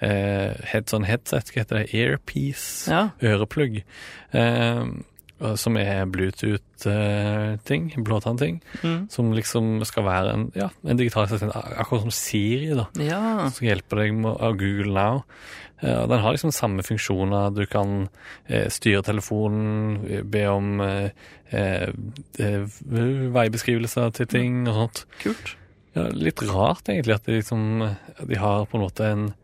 eh, 0.02 0.54
head, 0.72 0.86
sånn 0.90 1.04
headset, 1.06 1.52
hva 1.52 1.62
heter 1.62 1.78
det, 1.78 1.94
earpiece, 1.94 2.88
Ja. 2.90 3.10
øreplugg, 3.22 3.82
eh, 4.32 4.80
og 4.82 5.11
som 5.56 5.76
er 5.76 6.04
Bluetooth-ting, 6.06 7.92
blåtann-ting, 8.04 8.60
Mm. 8.82 9.08
som 9.10 9.32
liksom 9.32 9.84
skal 9.84 10.04
være 10.04 10.32
en, 10.34 10.52
ja, 10.54 10.68
en 10.86 10.96
digital 10.96 11.24
assistent, 11.24 11.52
akkurat 11.54 12.02
som 12.02 12.10
Siri 12.10 12.74
da, 12.74 12.86
Ja. 12.98 13.48
som 13.50 13.66
hjelper 13.66 13.96
deg 14.02 14.14
med, 14.14 14.36
av 14.40 14.56
Google 14.56 14.92
Now. 14.92 15.22
Eh, 15.82 16.06
den 16.06 16.20
har 16.20 16.32
liksom 16.32 16.52
samme 16.52 16.82
funksjoner, 16.82 17.54
du 17.54 17.66
kan 17.66 18.08
eh, 18.48 18.68
styre 18.68 19.02
telefonen, 19.02 20.04
eh, 20.08 20.22
be 20.22 20.46
om 20.46 20.80
eh, 20.80 21.10
eh, 21.50 21.88
eh, 22.38 22.66
veibeskrivelser 23.34 24.12
til 24.12 24.26
ting 24.26 24.68
og 24.68 24.74
sånt. 24.74 25.04
Kult. 25.22 25.56
Ja, 25.94 26.06
litt 26.08 26.40
rart 26.48 26.84
egentlig 26.88 27.14
at 27.14 27.24
de, 27.26 27.32
liksom, 27.42 27.96
de 28.26 28.34
har 28.36 28.64
på 28.66 28.78
en 28.78 28.84
måte 28.86 29.04
en 29.10 29.34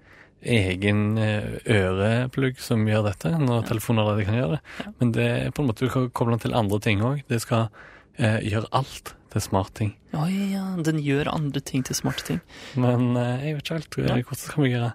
egen 0.49 1.19
eh, 1.21 1.59
øreplugg 1.75 2.59
som 2.63 2.87
gjør 2.89 3.07
dette, 3.11 3.33
når 3.43 3.69
telefonen 3.69 4.03
allerede 4.05 4.27
kan 4.29 4.39
gjøre 4.39 4.57
det. 4.57 4.91
Men 5.01 5.15
det 5.17 5.29
er 5.29 5.55
på 5.55 5.63
en 5.63 5.71
måte 5.71 5.87
du 5.87 5.93
kan 5.93 6.11
koble 6.11 6.37
den 6.37 6.45
til 6.47 6.59
andre 6.59 6.81
ting 6.85 7.05
òg. 7.05 7.23
Det 7.31 7.41
skal 7.45 7.69
eh, 8.17 8.41
gjøre 8.49 8.71
alt 8.77 9.15
til 9.33 9.45
smartting. 9.45 9.95
Oi, 10.17 10.33
ja, 10.55 10.65
den 10.85 11.01
gjør 11.05 11.31
andre 11.35 11.61
ting 11.61 11.85
til 11.87 11.99
smarte 11.99 12.25
ting. 12.31 12.43
Men 12.81 13.13
eh, 13.17 13.49
jeg 13.49 13.59
vet 13.59 13.67
ikke 13.67 13.79
helt 13.79 13.99
hvordan 13.99 14.25
det 14.33 14.43
skal 14.45 14.71
gjøre 14.73 14.93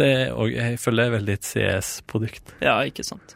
Det 0.00 0.06
er, 0.08 0.28
og 0.32 0.54
jeg 0.54 0.78
føler 0.80 1.02
det 1.02 1.08
er 1.10 1.16
veldig 1.18 1.34
et 1.36 1.48
CS-produkt. 1.50 2.54
Ja, 2.64 2.78
ikke 2.88 3.04
sant. 3.04 3.34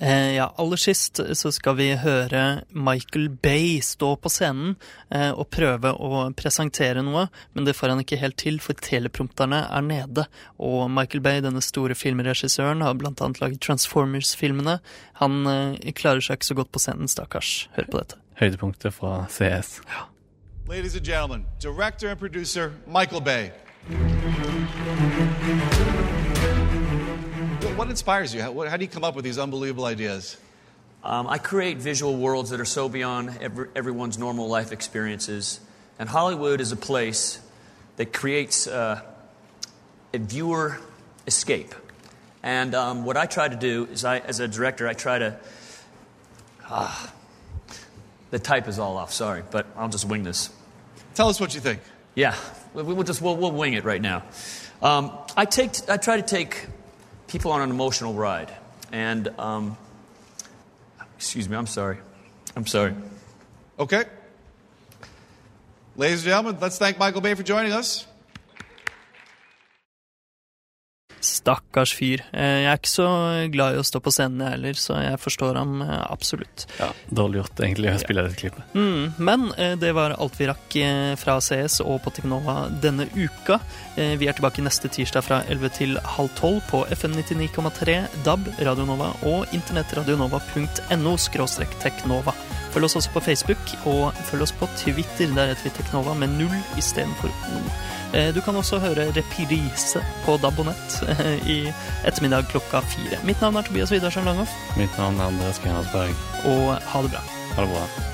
Eh, 0.00 0.34
ja, 0.34 0.54
aller 0.56 0.80
sist 0.80 1.20
så 1.32 1.50
skal 1.52 1.76
vi 1.76 1.90
høre 2.00 2.62
Michael 2.72 3.28
Bay 3.30 3.82
stå 3.84 4.14
på 4.16 4.32
scenen 4.32 4.78
eh, 5.12 5.28
og 5.28 5.50
prøve 5.52 5.92
å 5.92 6.22
presentere 6.36 7.04
noe, 7.04 7.26
men 7.52 7.68
det 7.68 7.76
får 7.76 7.92
han 7.92 8.00
ikke 8.00 8.20
helt 8.22 8.38
til, 8.40 8.56
for 8.64 8.78
teleprompterne 8.80 9.60
er 9.68 9.84
nede. 9.84 10.24
Og 10.56 10.88
Michael 10.88 11.24
Bay, 11.26 11.42
denne 11.44 11.60
store 11.64 11.96
filmregissøren, 11.98 12.80
har 12.86 12.96
blant 12.96 13.20
annet 13.20 13.42
laget 13.44 13.60
Transformers-filmene. 13.66 14.78
Han 15.20 15.42
eh, 15.52 15.92
klarer 15.92 16.24
seg 16.24 16.40
ikke 16.40 16.52
så 16.52 16.58
godt 16.62 16.72
på 16.72 16.82
scenen, 16.86 17.10
stakkars. 17.10 17.68
Hør 17.76 17.92
på 17.92 18.00
dette. 18.00 18.20
Høydepunktet 18.40 18.96
fra 18.96 19.26
CS. 19.28 19.82
Ja. 19.90 20.08
Ladies 20.70 20.94
and 20.94 21.04
gentlemen, 21.04 21.44
director 21.58 22.08
and 22.08 22.18
producer 22.18 22.72
Michael 22.86 23.20
Bay. 23.20 23.50
What- 27.90 27.94
inspires 27.94 28.32
you? 28.32 28.40
How, 28.40 28.52
what, 28.52 28.68
how 28.68 28.76
do 28.76 28.84
you 28.84 28.88
come 28.88 29.02
up 29.02 29.16
with 29.16 29.24
these 29.24 29.36
unbelievable 29.36 29.84
ideas? 29.84 30.36
Um, 31.02 31.26
I 31.26 31.38
create 31.38 31.78
visual 31.78 32.16
worlds 32.16 32.50
that 32.50 32.60
are 32.60 32.64
so 32.64 32.88
beyond 32.88 33.36
every, 33.40 33.66
everyone's 33.74 34.16
normal 34.16 34.46
life 34.46 34.70
experiences. 34.70 35.58
And 35.98 36.08
Hollywood 36.08 36.60
is 36.60 36.70
a 36.70 36.76
place 36.76 37.40
that 37.96 38.12
creates 38.12 38.68
uh, 38.68 39.02
a 40.14 40.18
viewer 40.18 40.78
escape. 41.26 41.74
And 42.44 42.76
um, 42.76 43.04
what 43.04 43.16
I 43.16 43.26
try 43.26 43.48
to 43.48 43.56
do 43.56 43.88
is, 43.90 44.04
I, 44.04 44.20
as 44.20 44.38
a 44.38 44.46
director, 44.46 44.86
I 44.86 44.92
try 44.92 45.18
to. 45.18 45.40
Ah, 46.66 47.12
the 48.30 48.38
type 48.38 48.68
is 48.68 48.78
all 48.78 48.98
off, 48.98 49.12
sorry, 49.12 49.42
but 49.50 49.66
I'll 49.76 49.88
just 49.88 50.04
wing 50.04 50.22
this. 50.22 50.48
Tell 51.16 51.28
us 51.28 51.40
what 51.40 51.56
you 51.56 51.60
think. 51.60 51.80
Yeah, 52.14 52.36
we- 52.72 52.84
we'll 52.84 53.02
just 53.02 53.20
we'll, 53.20 53.36
we'll 53.36 53.50
wing 53.50 53.72
it 53.72 53.82
right 53.84 54.00
now. 54.00 54.22
Um, 54.80 55.10
I 55.36 55.44
take 55.44 55.90
I 55.90 55.96
try 55.96 56.18
to 56.18 56.22
take 56.22 56.68
people 57.30 57.52
on 57.52 57.62
an 57.62 57.70
emotional 57.70 58.12
ride, 58.12 58.52
and 58.90 59.28
um, 59.38 59.76
excuse 61.16 61.48
me, 61.48 61.56
I'm 61.56 61.66
sorry, 61.66 61.98
I'm 62.56 62.66
sorry. 62.66 62.92
Okay. 63.78 64.04
Ladies 65.94 66.20
and 66.20 66.28
gentlemen, 66.28 66.58
let's 66.60 66.76
thank 66.76 66.98
Michael 66.98 67.20
Bay 67.20 67.34
for 67.34 67.44
joining 67.44 67.72
us. 67.72 68.04
Stakkars 71.20 71.92
fyr. 71.96 72.22
Eh, 72.32 72.62
jeg 72.64 72.70
er 72.70 72.78
ikke 72.80 72.92
så 72.92 73.08
glad 73.52 73.76
i 73.76 73.80
å 73.80 73.86
stå 73.86 74.00
på 74.02 74.12
scenen, 74.14 74.40
jeg 74.44 74.56
heller, 74.56 74.78
så 74.80 74.98
jeg 75.02 75.20
forstår 75.20 75.58
ham 75.60 75.82
eh, 75.84 75.96
absolutt. 76.08 76.66
Ja, 76.80 76.90
Dårlig 77.12 77.42
gjort 77.42 77.60
egentlig 77.60 77.92
å 77.92 78.00
spille 78.00 78.24
dette 78.26 78.40
klippet. 78.40 78.74
Mm, 78.74 79.18
men 79.20 79.48
eh, 79.56 79.74
det 79.80 79.92
var 79.96 80.16
alt 80.16 80.38
vi 80.40 80.48
rakk 80.50 80.78
fra 81.20 81.36
CS 81.42 81.80
og 81.84 82.00
på 82.04 82.12
Teknova 82.14 82.54
denne 82.82 83.08
uka. 83.16 83.58
Vi 83.96 84.28
er 84.28 84.36
tilbake 84.36 84.62
neste 84.64 84.88
tirsdag 84.92 85.24
fra 85.26 85.40
11 85.50 85.72
til 85.76 85.98
halv 86.16 86.30
12 86.38 86.60
på 86.70 86.82
FM 86.94 87.16
99,3, 87.18 87.96
DAB, 88.24 88.48
Radio 88.62 88.86
Nova 88.88 89.10
og 89.28 89.50
internettradionova.no 89.56 91.16
teknova. 91.82 92.34
Følg 92.70 92.86
oss 92.86 92.96
også 93.00 93.14
på 93.16 93.24
Facebook, 93.26 93.72
og 93.90 94.14
følg 94.30 94.46
oss 94.46 94.54
på 94.54 94.68
Twitter. 94.78 95.32
Der 95.34 95.50
heter 95.50 95.66
vi 95.66 95.74
Teknova 95.80 96.14
med 96.14 96.38
null 96.38 96.54
istedenfor 96.78 97.32
O. 97.50 97.64
Eh, 98.12 98.34
Du 98.34 98.40
kan 98.40 98.56
også 98.56 98.78
høre 98.82 99.08
reprise 99.16 100.02
på 100.24 100.36
DAB 100.42 100.58
og 100.58 100.66
nett 100.66 100.96
eh, 101.08 101.36
i 101.46 101.58
ettermiddag 102.04 102.48
klokka 102.50 102.80
fire. 102.90 103.20
Mitt 103.24 103.40
navn 103.40 103.56
er 103.56 103.62
Tobias 103.68 103.92
Widersen 103.94 104.24
Langhoff, 104.26 104.50
Mitt 104.76 104.96
navn 104.98 105.20
er 105.20 105.30
Andreas 105.30 105.60
Grenasberg. 105.62 106.14
og 106.44 106.74
ha 106.82 107.02
det 107.02 107.10
bra. 107.14 107.22
Ha 107.56 107.62
det 107.62 107.70
bra. 107.70 108.09